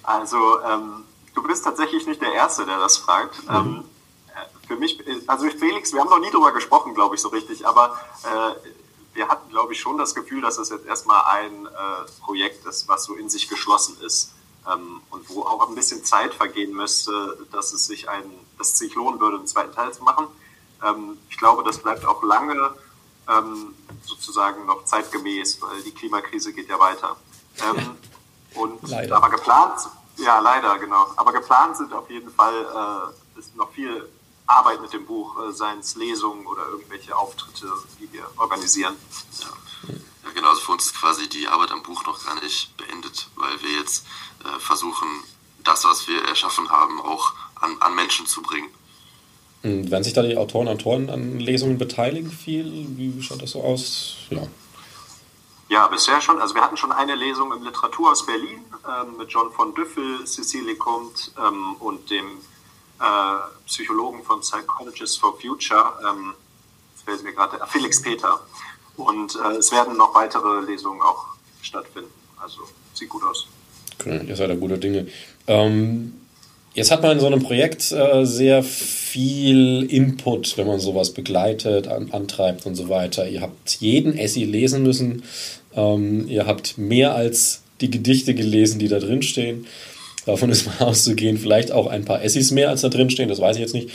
Also, 0.03 0.37
ähm, 0.37 1.03
du 1.35 1.43
bist 1.43 1.65
tatsächlich 1.65 2.07
nicht 2.07 2.21
der 2.21 2.33
Erste, 2.33 2.65
der 2.65 2.77
das 2.79 2.97
fragt. 2.97 3.43
Mhm. 3.49 3.55
Ähm, 3.55 3.83
äh, 4.27 4.67
für 4.67 4.75
mich, 4.77 4.97
also 5.27 5.45
Felix, 5.49 5.91
wir 5.91 5.99
haben 5.99 6.09
noch 6.09 6.19
nie 6.19 6.31
drüber 6.31 6.53
gesprochen, 6.53 6.93
glaube 6.93 7.15
ich, 7.15 7.21
so 7.21 7.29
richtig, 7.29 7.65
aber 7.65 7.97
äh, 8.23 8.82
wir 9.13 9.27
hatten, 9.27 9.49
glaube 9.49 9.73
ich, 9.73 9.79
schon 9.79 9.97
das 9.97 10.15
Gefühl, 10.15 10.41
dass 10.41 10.57
das 10.57 10.69
jetzt 10.69 10.85
erstmal 10.85 11.23
ein 11.25 11.65
äh, 11.65 11.69
Projekt 12.21 12.65
ist, 12.65 12.87
was 12.87 13.03
so 13.03 13.15
in 13.15 13.29
sich 13.29 13.47
geschlossen 13.47 13.97
ist 14.01 14.33
ähm, 14.71 15.01
und 15.09 15.29
wo 15.29 15.43
auch 15.43 15.67
ein 15.67 15.75
bisschen 15.75 16.03
Zeit 16.03 16.33
vergehen 16.33 16.73
müsste, 16.73 17.37
dass 17.51 17.73
es 17.73 17.85
sich, 17.85 18.09
ein, 18.09 18.23
dass 18.57 18.69
es 18.69 18.79
sich 18.79 18.95
lohnen 18.95 19.19
würde, 19.19 19.37
einen 19.37 19.47
zweiten 19.47 19.73
Teil 19.73 19.93
zu 19.93 20.03
machen. 20.03 20.27
Ähm, 20.83 21.17
ich 21.29 21.37
glaube, 21.37 21.63
das 21.63 21.77
bleibt 21.77 22.05
auch 22.05 22.23
lange 22.23 22.73
ähm, 23.29 23.75
sozusagen 24.03 24.65
noch 24.65 24.85
zeitgemäß, 24.85 25.61
weil 25.61 25.81
die 25.83 25.91
Klimakrise 25.91 26.53
geht 26.53 26.69
ja 26.69 26.79
weiter. 26.79 27.15
Ähm, 27.61 27.95
und 28.55 28.89
leider. 28.89 29.17
aber 29.17 29.29
geplant, 29.29 29.79
ja 30.17 30.39
leider 30.39 30.77
genau, 30.79 31.07
aber 31.15 31.33
geplant 31.33 31.77
sind 31.77 31.93
auf 31.93 32.09
jeden 32.09 32.31
Fall 32.31 33.13
äh, 33.35 33.39
ist 33.39 33.55
noch 33.55 33.71
viel 33.71 34.09
Arbeit 34.45 34.81
mit 34.81 34.93
dem 34.93 35.05
Buch, 35.05 35.35
äh, 35.39 35.51
seien 35.51 35.79
es 35.79 35.95
Lesungen 35.95 36.45
oder 36.45 36.65
irgendwelche 36.67 37.15
Auftritte, 37.15 37.71
die 37.99 38.11
wir 38.11 38.25
organisieren. 38.37 38.95
Ja. 39.39 39.47
ja, 40.23 40.31
genau. 40.33 40.49
Also 40.49 40.61
für 40.61 40.71
uns 40.73 40.85
ist 40.85 40.95
quasi 40.95 41.29
die 41.29 41.47
Arbeit 41.47 41.71
am 41.71 41.83
Buch 41.83 42.05
noch 42.05 42.23
gar 42.25 42.41
nicht 42.41 42.75
beendet, 42.77 43.29
weil 43.35 43.61
wir 43.61 43.79
jetzt 43.79 44.05
äh, 44.43 44.59
versuchen, 44.59 45.07
das, 45.63 45.85
was 45.85 46.07
wir 46.07 46.21
erschaffen 46.25 46.69
haben, 46.69 47.01
auch 47.01 47.33
an, 47.55 47.77
an 47.79 47.95
Menschen 47.95 48.27
zu 48.27 48.41
bringen. 48.41 48.69
Und 49.63 49.91
werden 49.91 50.03
sich 50.03 50.13
da 50.13 50.21
die 50.21 50.35
Autoren 50.35 50.67
und 50.67 50.73
Autoren 50.73 51.09
an 51.09 51.39
Lesungen 51.39 51.77
beteiligen 51.77 52.31
viel? 52.31 52.65
Wie 52.97 53.21
schaut 53.23 53.41
das 53.41 53.51
so 53.51 53.63
aus? 53.63 54.15
Ja. 54.29 54.45
Ja, 55.69 55.87
bisher 55.87 56.19
schon. 56.21 56.39
Also 56.39 56.53
wir 56.53 56.61
hatten 56.61 56.77
schon 56.77 56.91
eine 56.91 57.15
Lesung 57.15 57.51
im 57.53 57.63
Literaturhaus 57.63 58.25
Berlin 58.25 58.59
ähm, 58.85 59.17
mit 59.17 59.29
John 59.31 59.51
von 59.51 59.73
Düffel, 59.73 60.25
Cecilie 60.25 60.75
Comte 60.75 61.31
ähm, 61.39 61.75
und 61.79 62.11
dem 62.11 62.39
Psychologen 63.65 64.23
von 64.23 64.41
Psychologists 64.41 65.17
for 65.17 65.39
Future, 65.39 65.93
ähm, 66.07 66.33
fällt 67.05 67.23
mir 67.23 67.33
gerade, 67.33 67.57
äh, 67.57 67.67
Felix 67.67 68.01
Peter. 68.01 68.39
Und 68.97 69.35
äh, 69.35 69.57
es 69.57 69.71
werden 69.71 69.97
noch 69.97 70.13
weitere 70.13 70.61
Lesungen 70.65 71.01
auch 71.01 71.25
stattfinden. 71.61 72.11
Also 72.41 72.61
sieht 72.93 73.09
gut 73.09 73.23
aus. 73.23 73.47
Okay, 73.99 74.21
ihr 74.27 74.35
seid 74.35 74.49
ja 74.49 74.55
gute 74.55 74.77
Dinge. 74.77 75.07
Ähm, 75.47 76.13
jetzt 76.73 76.91
hat 76.91 77.01
man 77.01 77.13
in 77.13 77.19
so 77.19 77.27
einem 77.27 77.41
Projekt 77.41 77.91
äh, 77.91 78.25
sehr 78.25 78.63
viel 78.63 79.83
Input, 79.89 80.57
wenn 80.57 80.67
man 80.67 80.79
sowas 80.79 81.11
begleitet, 81.13 81.87
an, 81.87 82.11
antreibt 82.11 82.65
und 82.65 82.75
so 82.75 82.89
weiter. 82.89 83.27
Ihr 83.27 83.41
habt 83.41 83.75
jeden 83.79 84.17
Essay 84.17 84.43
lesen 84.43 84.83
müssen. 84.83 85.23
Ähm, 85.73 86.27
ihr 86.27 86.45
habt 86.45 86.77
mehr 86.77 87.15
als 87.15 87.63
die 87.81 87.89
Gedichte 87.89 88.35
gelesen, 88.35 88.79
die 88.79 88.87
da 88.87 88.99
drin 88.99 89.23
stehen. 89.23 89.65
Davon 90.25 90.49
ist 90.49 90.65
mal 90.65 90.77
auszugehen. 90.87 91.37
Vielleicht 91.37 91.71
auch 91.71 91.87
ein 91.87 92.05
paar 92.05 92.23
Essis 92.23 92.51
mehr, 92.51 92.69
als 92.69 92.81
da 92.81 92.89
drin 92.89 93.09
stehen, 93.09 93.29
das 93.29 93.39
weiß 93.39 93.55
ich 93.57 93.61
jetzt 93.61 93.73
nicht. 93.73 93.89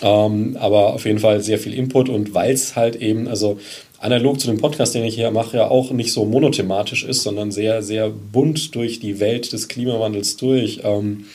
Ähm, 0.00 0.56
aber 0.60 0.94
auf 0.94 1.04
jeden 1.04 1.18
Fall 1.18 1.42
sehr 1.42 1.58
viel 1.58 1.74
Input 1.74 2.08
und 2.08 2.34
weil 2.34 2.52
es 2.52 2.76
halt 2.76 2.96
eben, 2.96 3.28
also 3.28 3.60
analog 4.00 4.40
zu 4.40 4.48
dem 4.48 4.60
Podcast, 4.60 4.94
den 4.94 5.04
ich 5.04 5.14
hier 5.14 5.30
mache, 5.30 5.56
ja 5.56 5.68
auch 5.68 5.90
nicht 5.92 6.12
so 6.12 6.24
monothematisch 6.24 7.04
ist, 7.04 7.22
sondern 7.22 7.52
sehr, 7.52 7.82
sehr 7.82 8.10
bunt 8.10 8.74
durch 8.74 8.98
die 8.98 9.20
Welt 9.20 9.52
des 9.52 9.68
Klimawandels 9.68 10.36
durch. 10.36 10.80
Ähm, 10.82 11.26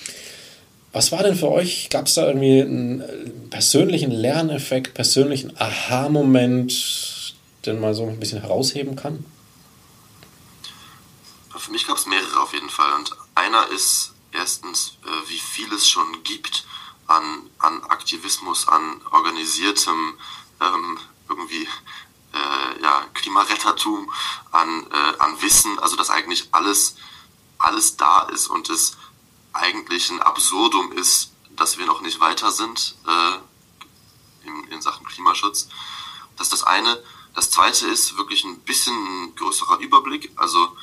was 0.92 1.12
war 1.12 1.24
denn 1.24 1.36
für 1.36 1.52
euch? 1.52 1.90
Gab 1.90 2.08
es 2.08 2.16
da 2.16 2.28
irgendwie 2.28 2.62
einen 2.62 3.04
persönlichen 3.50 4.12
Lerneffekt, 4.12 4.96
persönlichen 4.96 5.56
Aha-Moment, 5.58 7.36
den 7.66 7.80
man 7.80 7.94
so 7.94 8.06
ein 8.06 8.20
bisschen 8.20 8.42
herausheben 8.42 8.96
kann? 8.96 9.24
Für 11.56 11.72
mich 11.72 11.86
gab 11.88 11.98
es 11.98 12.06
mehrere 12.06 12.42
auf 12.42 12.54
jeden 12.54 12.70
Fall. 12.70 12.90
Und 12.98 13.12
einer 13.36 13.66
ist 13.76 14.14
erstens, 14.38 14.98
äh, 15.04 15.30
wie 15.30 15.40
viel 15.40 15.72
es 15.74 15.90
schon 15.90 16.24
gibt 16.24 16.66
an, 17.08 17.50
an 17.60 17.84
Aktivismus, 17.86 18.68
an 18.68 19.02
organisiertem 19.12 20.18
ähm, 20.62 21.00
irgendwie 21.30 21.68
äh, 22.34 22.82
ja, 22.82 23.06
Klimarettertum, 23.14 24.12
an, 24.52 24.88
äh, 24.92 25.20
an 25.20 25.42
Wissen, 25.42 25.80
also 25.80 25.96
dass 25.96 26.10
eigentlich 26.10 26.50
alles, 26.52 26.96
alles 27.58 27.98
da 27.98 28.22
ist 28.24 28.48
und 28.48 28.70
es 28.70 28.98
eigentlich 29.54 30.10
ein 30.12 30.22
Absurdum 30.22 30.92
ist, 30.92 31.32
dass 31.52 31.78
wir 31.78 31.86
noch 31.86 32.02
nicht 32.02 32.20
weiter 32.20 32.52
sind 32.52 32.96
äh, 33.08 34.48
in, 34.48 34.64
in 34.66 34.82
Sachen 34.82 35.06
Klimaschutz. 35.08 35.70
Das 36.36 36.48
ist 36.48 36.54
das 36.54 36.64
eine. 36.64 37.02
Das 37.34 37.50
zweite 37.50 37.88
ist 37.88 38.18
wirklich 38.18 38.44
ein 38.44 38.60
bisschen 38.60 39.36
größerer 39.36 39.80
Überblick. 39.80 40.32
Also 40.36 40.78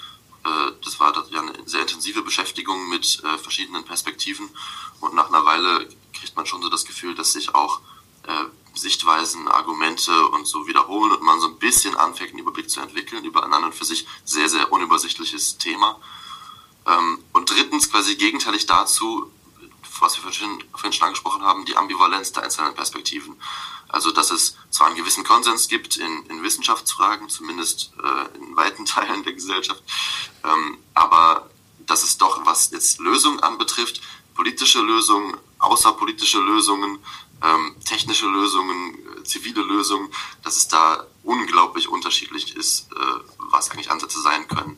das 0.95 1.01
war 1.01 1.13
ja 1.31 1.41
eine 1.41 1.53
sehr 1.67 1.81
intensive 1.81 2.23
Beschäftigung 2.23 2.89
mit 2.89 3.23
äh, 3.25 3.39
verschiedenen 3.39 3.85
Perspektiven 3.85 4.49
und 5.01 5.15
nach 5.15 5.29
einer 5.29 5.45
Weile 5.45 5.89
kriegt 6.13 6.37
man 6.37 6.47
schon 6.47 6.63
so 6.63 6.69
das 6.69 6.85
Gefühl, 6.85 7.15
dass 7.15 7.33
sich 7.33 7.55
auch 7.55 7.81
äh, 8.27 8.45
Sichtweisen, 8.75 9.49
Argumente 9.49 10.29
und 10.29 10.47
so 10.47 10.67
wiederholen 10.69 11.13
und 11.13 11.23
man 11.23 11.41
so 11.41 11.49
ein 11.49 11.59
bisschen 11.59 11.97
anfängt, 11.97 12.31
einen 12.31 12.41
Überblick 12.41 12.71
zu 12.71 12.81
entwickeln 12.81 13.25
über 13.25 13.45
ein 13.45 13.53
an 13.53 13.65
und 13.65 13.75
für 13.75 13.85
sich 13.85 14.07
sehr, 14.25 14.49
sehr 14.49 14.71
unübersichtliches 14.73 15.59
Thema. 15.59 16.01
Ähm, 16.87 17.19
und 17.33 17.51
drittens, 17.51 17.91
quasi 17.91 18.15
gegenteilig 18.15 18.67
dazu, 18.67 19.31
was 20.01 20.17
wir 20.17 20.33
vorhin 20.73 20.93
schon 20.93 21.07
angesprochen 21.07 21.43
haben, 21.43 21.65
die 21.65 21.77
Ambivalenz 21.77 22.33
der 22.33 22.45
einzelnen 22.45 22.75
Perspektiven. 22.75 23.37
Also, 23.95 24.11
dass 24.11 24.33
es 24.33 24.57
zwar 24.71 24.89
einen 24.89 24.97
gewissen 24.97 25.23
Konsens 25.23 25.69
gibt 25.69 25.97
in, 25.99 26.27
in 26.27 26.43
Wissenschaftsfragen, 26.43 27.29
zumindest 27.29 27.93
äh, 28.03 28.39
in 28.39 28.57
weiten 28.57 28.85
Teilen 28.87 29.23
der 29.23 29.35
Gesellschaft, 29.35 29.85
ähm, 30.43 30.79
aber 30.95 31.49
dass 31.79 32.03
es 32.03 32.19
doch, 32.19 32.45
was 32.45 32.73
jetzt 32.73 32.99
Lösungen 32.99 33.39
anbetrifft, 33.39 34.01
politische 34.35 34.81
Lösungen, 34.81 35.37
außerpolitische 35.61 36.41
Lösungen, 36.41 36.99
ähm, 37.41 37.77
technische 37.85 38.27
Lösungen, 38.27 38.99
äh, 39.17 39.23
zivile 39.23 39.63
Lösungen, 39.63 40.13
dass 40.43 40.57
es 40.57 40.67
da 40.67 41.07
unglaublich 41.23 41.89
unterschiedlich 41.89 42.57
ist, 42.57 42.91
äh, 42.91 42.97
was 43.39 43.71
eigentlich 43.71 43.93
Ansätze 43.93 44.21
sein 44.21 44.49
können. 44.49 44.77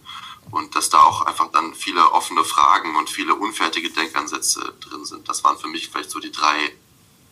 Und 0.51 0.77
dass 0.77 0.91
da 0.91 1.03
auch 1.03 1.23
einfach 1.23 1.51
dann 1.53 1.75
viele 1.75 2.13
offene 2.13 2.45
Fragen 2.45 2.97
und 2.97 3.09
viele 3.09 3.35
unfertige 3.35 3.89
Denkansätze 3.89 4.75
drin 4.81 5.07
sind. 5.07 5.27
Das 5.27 5.43
waren 5.43 5.59
für 5.59 5.69
mich 5.69 5.89
vielleicht 5.89 6.11
so 6.11 6.21
die 6.21 6.31
drei, 6.31 6.77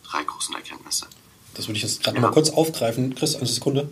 drei 0.04 0.24
großen 0.24 0.54
Erkenntnisse. 0.54 1.08
Das 1.54 1.68
würde 1.68 1.76
ich 1.76 1.82
jetzt 1.82 2.02
gerade 2.02 2.16
ja. 2.16 2.22
mal 2.22 2.30
kurz 2.30 2.50
aufgreifen, 2.50 3.14
Chris, 3.14 3.36
eine 3.36 3.46
Sekunde. 3.46 3.88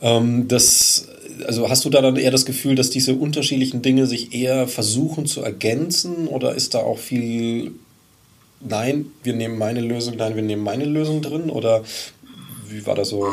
Ähm, 0.00 0.48
das, 0.48 1.08
also 1.46 1.68
hast 1.68 1.84
du 1.84 1.90
da 1.90 2.02
dann 2.02 2.16
eher 2.16 2.30
das 2.30 2.44
Gefühl, 2.44 2.74
dass 2.74 2.90
diese 2.90 3.14
unterschiedlichen 3.14 3.82
Dinge 3.82 4.06
sich 4.06 4.34
eher 4.34 4.68
versuchen 4.68 5.26
zu 5.26 5.42
ergänzen 5.42 6.28
oder 6.28 6.54
ist 6.54 6.74
da 6.74 6.80
auch 6.80 6.98
viel 6.98 7.72
nein, 8.60 9.12
wir 9.22 9.34
nehmen 9.34 9.58
meine 9.58 9.80
Lösung, 9.80 10.16
nein, 10.16 10.34
wir 10.34 10.42
nehmen 10.42 10.62
meine 10.62 10.84
Lösung 10.84 11.22
drin? 11.22 11.50
Oder 11.50 11.84
wie 12.66 12.86
war 12.86 12.94
das 12.94 13.10
so 13.10 13.32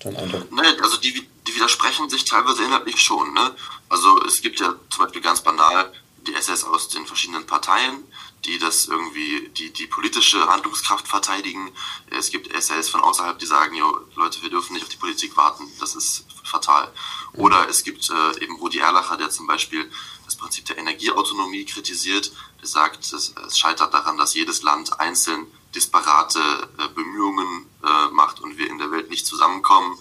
dein 0.00 0.16
Eindruck? 0.16 0.50
Nee, 0.52 0.62
also 0.82 0.96
die, 0.98 1.12
die 1.12 1.54
widersprechen 1.54 2.08
sich 2.08 2.24
teilweise 2.24 2.64
inhaltlich 2.64 3.00
schon. 3.00 3.32
Ne? 3.34 3.52
Also 3.88 4.22
es 4.26 4.40
gibt 4.42 4.60
ja 4.60 4.74
zum 4.90 5.04
Beispiel 5.04 5.22
ganz 5.22 5.40
banal 5.40 5.92
die 6.26 6.34
SS 6.34 6.64
aus 6.64 6.88
den 6.88 7.06
verschiedenen 7.06 7.46
Parteien, 7.46 8.04
die 8.44 8.58
das 8.58 8.86
irgendwie, 8.86 9.48
die, 9.50 9.72
die 9.72 9.86
politische 9.86 10.46
Handlungskraft 10.46 11.08
verteidigen. 11.08 11.72
Es 12.10 12.30
gibt 12.30 12.52
SLs 12.54 12.88
von 12.88 13.00
außerhalb, 13.00 13.38
die 13.38 13.46
sagen, 13.46 13.74
jo, 13.74 14.00
Leute, 14.14 14.42
wir 14.42 14.50
dürfen 14.50 14.74
nicht 14.74 14.82
auf 14.82 14.88
die 14.88 14.96
Politik 14.96 15.36
warten, 15.36 15.64
das 15.80 15.94
ist 15.94 16.26
fatal. 16.44 16.92
Oder 17.32 17.68
es 17.68 17.84
gibt 17.84 18.10
äh, 18.10 18.44
eben 18.44 18.56
Rudi 18.56 18.78
Erlacher, 18.78 19.16
der 19.16 19.30
zum 19.30 19.46
Beispiel 19.46 19.90
das 20.24 20.36
Prinzip 20.36 20.66
der 20.66 20.78
Energieautonomie 20.78 21.64
kritisiert, 21.64 22.32
der 22.60 22.68
sagt, 22.68 23.12
es, 23.12 23.34
es 23.46 23.58
scheitert 23.58 23.92
daran, 23.94 24.18
dass 24.18 24.34
jedes 24.34 24.62
Land 24.62 25.00
einzeln 25.00 25.46
disparate 25.74 26.40
äh, 26.78 26.88
Bemühungen 26.88 27.66
äh, 27.82 28.08
macht 28.12 28.40
und 28.40 28.58
wir 28.58 28.68
in 28.68 28.78
der 28.78 28.90
Welt 28.90 29.10
nicht 29.10 29.26
zusammenkommen 29.26 29.98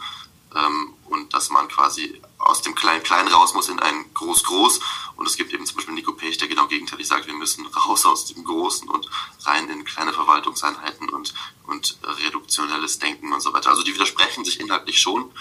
ähm, 0.55 0.93
und 1.05 1.33
dass 1.33 1.49
man 1.49 1.67
quasi 1.67 2.21
aus 2.39 2.61
dem 2.61 2.75
Klein-Klein 2.75 3.27
raus 3.27 3.53
muss 3.53 3.69
in 3.69 3.79
ein 3.79 4.05
Groß-Groß. 4.13 4.79
Und 5.15 5.27
es 5.27 5.37
gibt 5.37 5.53
eben 5.53 5.65
zum 5.65 5.77
Beispiel 5.77 5.93
Nico 5.93 6.13
Pech, 6.13 6.37
der 6.37 6.47
genau 6.47 6.67
gegenteilig 6.67 7.07
sagt, 7.07 7.27
wir 7.27 7.33
müssen 7.33 7.65
raus 7.67 8.05
aus 8.05 8.25
dem 8.25 8.43
Großen 8.43 8.89
und 8.89 9.09
rein 9.45 9.69
in 9.69 9.85
kleine 9.85 10.13
Verwaltungseinheiten 10.13 11.09
und, 11.09 11.33
und 11.67 11.97
reduktionelles 12.25 12.99
Denken 12.99 13.31
und 13.31 13.41
so 13.41 13.53
weiter. 13.53 13.69
Also 13.69 13.83
die 13.83 13.93
widersprechen 13.93 14.43
sich 14.43 14.59
inhaltlich 14.59 14.99
schon. 14.99 15.31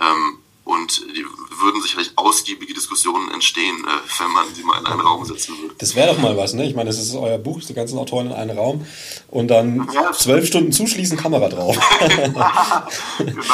Ähm, 0.00 0.38
und 0.66 1.06
die 1.16 1.24
würden 1.60 1.80
sicherlich 1.80 2.10
ausgiebige 2.16 2.74
Diskussionen 2.74 3.30
entstehen, 3.30 3.84
äh, 3.84 4.20
wenn 4.20 4.32
man 4.32 4.52
sie 4.52 4.64
mal 4.64 4.80
in 4.80 4.86
einen 4.86 5.00
Raum 5.00 5.24
setzen 5.24 5.56
würde. 5.58 5.76
Das 5.78 5.94
wäre 5.94 6.12
doch 6.12 6.20
mal 6.20 6.36
was, 6.36 6.54
ne? 6.54 6.66
Ich 6.66 6.74
meine, 6.74 6.90
das 6.90 6.98
ist 6.98 7.14
euer 7.14 7.38
Buch, 7.38 7.60
die 7.62 7.72
ganzen 7.72 7.96
Autoren 7.98 8.26
in 8.26 8.32
einen 8.32 8.58
Raum 8.58 8.84
und 9.28 9.46
dann 9.46 9.88
zwölf 10.14 10.42
ja. 10.42 10.46
Stunden 10.48 10.72
zuschließen, 10.72 11.16
Kamera 11.16 11.48
drauf. 11.48 11.78
genau. 13.18 13.44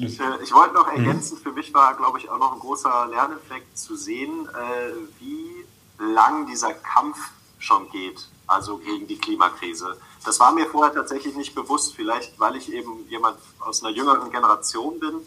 Äh, 0.00 0.42
ich 0.42 0.52
wollte 0.52 0.74
noch 0.74 0.88
ergänzen, 0.88 1.38
für 1.38 1.52
mich 1.52 1.72
war, 1.74 1.94
glaube 1.94 2.18
ich, 2.18 2.28
auch 2.30 2.38
noch 2.38 2.52
ein 2.52 2.60
großer 2.60 3.06
Lerneffekt 3.10 3.78
zu 3.78 3.96
sehen, 3.96 4.48
äh, 4.48 4.92
wie 5.20 5.64
lang 5.98 6.46
dieser 6.46 6.74
Kampf 6.74 7.18
schon 7.58 7.90
geht, 7.90 8.28
also 8.46 8.78
gegen 8.78 9.06
die 9.06 9.18
Klimakrise. 9.18 9.96
Das 10.24 10.38
war 10.40 10.52
mir 10.52 10.66
vorher 10.66 10.94
tatsächlich 10.94 11.34
nicht 11.34 11.54
bewusst, 11.54 11.94
vielleicht 11.94 12.38
weil 12.38 12.56
ich 12.56 12.72
eben 12.72 13.08
jemand 13.08 13.38
aus 13.60 13.82
einer 13.82 13.94
jüngeren 13.94 14.30
Generation 14.30 15.00
bin 15.00 15.20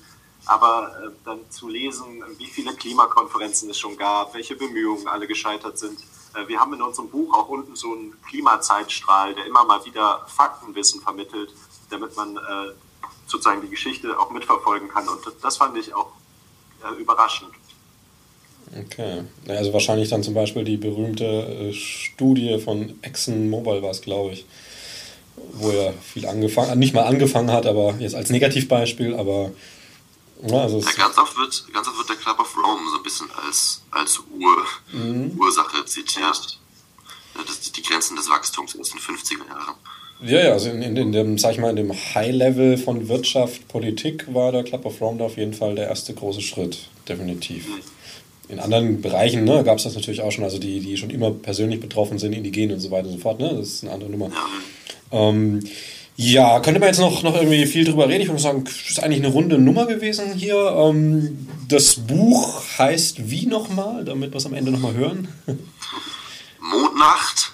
aber 0.46 0.92
äh, 1.04 1.10
dann 1.24 1.40
zu 1.50 1.68
lesen, 1.68 2.24
wie 2.38 2.48
viele 2.48 2.74
Klimakonferenzen 2.74 3.70
es 3.70 3.80
schon 3.80 3.98
gab, 3.98 4.34
welche 4.34 4.56
Bemühungen 4.56 5.08
alle 5.08 5.28
gescheitert 5.28 5.78
sind. 5.78 6.00
Äh, 6.34 6.48
wir 6.48 6.60
haben 6.60 6.74
in 6.74 6.82
unserem 6.82 7.10
Buch 7.10 7.34
auch 7.34 7.50
unten 7.50 7.76
so 7.76 7.94
einen 7.94 8.20
Klimazeitstrahl, 8.24 9.36
der 9.36 9.46
immer 9.46 9.64
mal 9.66 9.84
wieder 9.86 10.26
Faktenwissen 10.28 11.02
vermittelt, 11.02 11.54
damit 11.90 12.16
man 12.16 12.38
äh, 12.38 12.74
sozusagen 13.32 13.62
die 13.62 13.70
Geschichte 13.70 14.20
auch 14.20 14.30
mitverfolgen 14.30 14.90
kann. 14.90 15.08
Und 15.08 15.20
das 15.42 15.58
fand 15.58 15.78
ich 15.78 15.94
auch 15.94 16.12
äh, 16.84 17.02
überraschend. 17.02 17.52
Okay. 18.78 19.24
Also 19.48 19.74
wahrscheinlich 19.74 20.10
dann 20.10 20.24
zum 20.24 20.34
Beispiel 20.34 20.64
die 20.64 20.78
berühmte 20.78 21.26
äh, 21.26 21.74
Studie 21.74 22.60
von 22.60 23.00
ExxonMobil 23.02 23.82
war 23.82 23.92
es, 23.92 24.02
glaube 24.02 24.34
ich, 24.34 24.46
wo 25.54 25.70
er 25.70 25.94
viel 25.94 26.28
angefangen, 26.28 26.78
nicht 26.78 26.94
mal 26.94 27.04
angefangen 27.04 27.52
hat, 27.52 27.66
aber 27.66 27.96
jetzt 28.00 28.16
als 28.16 28.30
Negativbeispiel, 28.30 29.16
aber 29.16 29.52
ja, 30.44 30.62
also 30.62 30.80
ja, 30.80 30.92
ganz, 30.98 31.18
oft 31.18 31.38
wird, 31.38 31.74
ganz 31.74 31.88
oft 31.88 31.98
wird 31.98 32.10
der 32.10 32.16
Club 32.16 32.40
of 32.40 32.56
Rome 32.58 32.82
so 32.90 32.98
ein 32.98 33.04
bisschen 33.04 33.30
als, 33.46 33.82
als 33.92 34.20
Ur, 34.20 34.66
mhm. 34.92 35.38
Ursache 35.38 35.86
zitiert. 35.86 36.60
Das, 37.48 37.72
die 37.72 37.82
Grenzen 37.82 38.18
des 38.18 38.30
Wachstums 38.30 38.78
aus 38.78 38.92
den 38.92 39.00
50er 39.00 39.48
Jahren. 39.48 39.76
Ja, 40.24 40.40
ja, 40.40 40.52
also 40.54 40.70
in, 40.70 40.82
in, 40.82 40.96
in 40.96 41.12
dem, 41.12 41.38
sag 41.38 41.54
ich 41.54 41.58
mal, 41.58 41.72
in 41.72 41.76
dem 41.78 41.94
High-Level 41.94 42.78
von 42.78 43.08
Wirtschaft, 43.08 43.68
Politik 43.68 44.32
war 44.34 44.52
der 44.52 44.64
Club 44.64 44.86
of 44.86 45.02
Rome 45.02 45.18
da 45.18 45.26
auf 45.26 45.38
jeden 45.38 45.54
Fall 45.54 45.76
der 45.76 45.88
erste 45.88 46.14
große 46.14 46.42
Schritt, 46.42 46.78
definitiv. 47.08 47.68
In 48.48 48.60
anderen 48.60 49.02
Bereichen 49.02 49.46
ne, 49.46 49.64
gab 49.64 49.78
es 49.78 49.86
das 49.86 49.96
natürlich 49.96 50.22
auch 50.22 50.32
schon, 50.32 50.44
also 50.44 50.60
die, 50.60 50.80
die 50.80 50.98
schon 50.98 51.10
immer 51.10 51.32
persönlich 51.32 51.80
betroffen 51.80 52.20
sind, 52.20 52.34
Indigenen 52.34 52.76
und 52.76 52.82
so 52.82 52.92
weiter 52.92 53.08
und 53.08 53.14
so 53.14 53.20
fort, 53.20 53.40
ne? 53.40 53.50
Das 53.50 53.68
ist 53.68 53.84
eine 53.84 53.94
andere 53.94 54.10
Nummer. 54.12 54.30
Ja. 55.12 55.30
Ähm, 55.30 55.62
ja, 56.18 56.60
könnte 56.60 56.80
man 56.80 56.90
jetzt 56.90 57.00
noch, 57.00 57.24
noch 57.24 57.36
irgendwie 57.36 57.66
viel 57.66 57.86
drüber 57.86 58.08
reden. 58.08 58.22
Ich 58.22 58.28
würde 58.28 58.42
sagen, 58.42 58.64
das 58.64 58.76
ist 58.90 59.02
eigentlich 59.02 59.24
eine 59.24 59.34
runde 59.34 59.58
Nummer 59.58 59.88
gewesen 59.88 60.34
hier. 60.34 60.56
Ähm, 60.56 61.48
das 61.68 61.96
Buch 61.96 62.62
heißt 62.78 63.32
wie 63.32 63.48
nochmal, 63.48 64.06
damit 64.06 64.32
wir 64.32 64.38
es 64.38 64.46
am 64.46 64.54
Ende 64.54 64.72
nochmal 64.72 64.94
hören? 64.94 65.30
Mondnacht. 66.60 67.54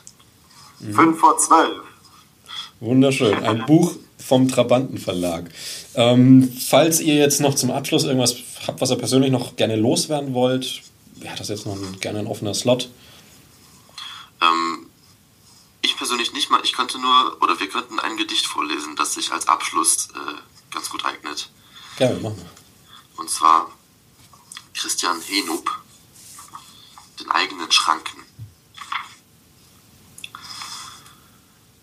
Mhm. 0.80 0.94
5 0.94 1.20
vor 1.20 1.38
12. 1.38 1.87
Wunderschön. 2.80 3.34
Ein 3.44 3.66
Buch 3.66 3.96
vom 4.18 4.48
Trabanten 4.48 4.98
Verlag. 4.98 5.50
Ähm, 5.96 6.52
falls 6.70 7.00
ihr 7.00 7.16
jetzt 7.16 7.42
noch 7.42 7.56
zum 7.56 7.72
Abschluss 7.72 8.04
irgendwas 8.04 8.36
habt, 8.66 8.82
was 8.82 8.92
ihr 8.92 8.98
persönlich 8.98 9.32
noch 9.32 9.56
gerne 9.56 9.76
loswerden 9.76 10.34
wollt, 10.34 10.82
wäre 11.16 11.36
das 11.36 11.50
jetzt 11.50 11.66
noch 11.66 11.76
ein, 11.76 12.00
gerne 12.00 12.20
ein 12.20 12.28
offener 12.28 12.54
Slot. 12.54 12.90
Ähm, 14.42 14.88
ich 15.82 15.98
persönlich 15.98 16.34
nicht 16.34 16.50
mal, 16.50 16.62
ich 16.64 16.74
könnte 16.74 17.00
nur, 17.00 17.38
oder 17.42 17.60
wir 17.60 17.70
könnten 17.70 18.00
ein 18.00 18.18
Gedicht 18.18 18.46
vorlesen, 18.46 18.96
das 18.96 19.14
sich 19.14 19.32
als 19.32 19.48
Abschluss 19.48 20.10
äh, 20.14 20.74
ganz 20.74 20.90
gut 20.90 21.06
eignet. 21.06 21.50
Gerne, 21.98 22.20
machen 22.20 22.38
wir. 22.38 23.20
Und 23.20 23.30
zwar 23.30 23.72
Christian 24.74 25.20
Henub, 25.22 25.72
den 27.20 27.32
eigenen 27.32 27.72
Schranken. 27.72 28.27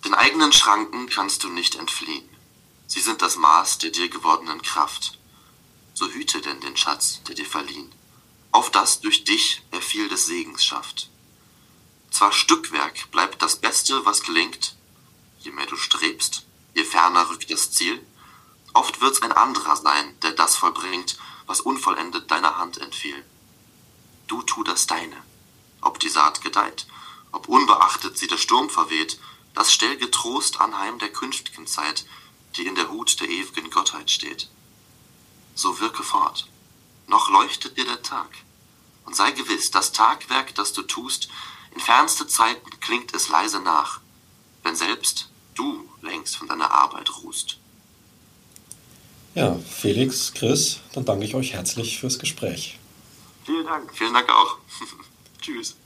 Den 0.04 0.14
eigenen 0.14 0.52
Schranken 0.52 1.08
kannst 1.08 1.44
du 1.44 1.48
nicht 1.48 1.76
entfliehen. 1.76 2.28
Sie 2.86 3.00
sind 3.00 3.22
das 3.22 3.36
Maß 3.36 3.78
der 3.78 3.90
dir 3.90 4.10
gewordenen 4.10 4.60
Kraft. 4.60 5.18
So 5.94 6.08
hüte 6.08 6.42
denn 6.42 6.60
den 6.60 6.76
Schatz, 6.76 7.22
der 7.26 7.34
dir 7.34 7.46
verliehen, 7.46 7.90
auf 8.50 8.70
das 8.70 9.00
durch 9.00 9.24
dich 9.24 9.62
er 9.70 9.80
viel 9.80 10.08
des 10.08 10.26
Segens 10.26 10.64
schafft. 10.64 11.08
Zwar 12.10 12.32
Stückwerk 12.32 13.10
bleibt 13.10 13.40
das 13.40 13.56
Beste, 13.56 14.04
was 14.04 14.22
gelingt, 14.22 14.76
je 15.40 15.52
mehr 15.52 15.66
du 15.66 15.76
strebst, 15.76 16.44
je 16.74 16.84
ferner 16.84 17.28
rückt 17.30 17.50
das 17.50 17.72
Ziel. 17.72 18.04
Oft 18.74 19.00
wird's 19.00 19.22
ein 19.22 19.32
anderer 19.32 19.76
sein, 19.76 20.18
der 20.20 20.32
das 20.32 20.56
vollbringt, 20.56 21.16
was 21.46 21.60
unvollendet 21.60 22.30
deiner 22.30 22.58
Hand 22.58 22.78
entfiel. 22.78 23.24
Du 24.26 24.42
tu 24.42 24.62
das 24.64 24.86
Deine. 24.86 25.16
Ob 25.80 25.98
die 25.98 26.08
Saat 26.08 26.42
gedeiht, 26.42 26.86
ob 27.32 27.48
unbeachtet 27.48 28.18
sie 28.18 28.26
der 28.26 28.38
Sturm 28.38 28.70
verweht, 28.70 29.18
das 29.54 29.72
stell 29.72 29.96
getrost 29.96 30.60
anheim 30.60 30.98
der 30.98 31.10
künftigen 31.10 31.66
Zeit, 31.66 32.04
die 32.56 32.66
in 32.66 32.74
der 32.74 32.90
Hut 32.90 33.20
der 33.20 33.28
ewigen 33.28 33.70
Gottheit 33.70 34.10
steht. 34.10 34.48
So 35.54 35.80
wirke 35.80 36.02
fort, 36.02 36.48
noch 37.06 37.30
leuchtet 37.30 37.78
dir 37.78 37.84
der 37.84 38.02
Tag, 38.02 38.28
und 39.06 39.14
sei 39.14 39.30
gewiss, 39.32 39.70
das 39.70 39.92
Tagwerk, 39.92 40.54
das 40.54 40.72
du 40.72 40.82
tust, 40.82 41.28
in 41.74 41.80
fernste 41.80 42.26
Zeiten 42.26 42.68
klingt 42.80 43.14
es 43.14 43.28
leise 43.28 43.60
nach, 43.60 44.00
wenn 44.62 44.76
selbst 44.76 45.28
du 45.54 45.88
längst 46.02 46.36
von 46.36 46.48
deiner 46.48 46.70
Arbeit 46.70 47.10
ruhst. 47.22 47.58
Ja, 49.34 49.58
Felix, 49.68 50.32
Chris, 50.32 50.80
dann 50.92 51.04
danke 51.04 51.24
ich 51.24 51.34
euch 51.34 51.52
herzlich 51.52 51.98
fürs 51.98 52.18
Gespräch. 52.18 52.78
Vielen 53.44 53.66
Dank. 53.66 53.90
Vielen 53.94 54.14
Dank 54.14 54.28
auch. 54.30 54.58
Tschüss. 55.40 55.76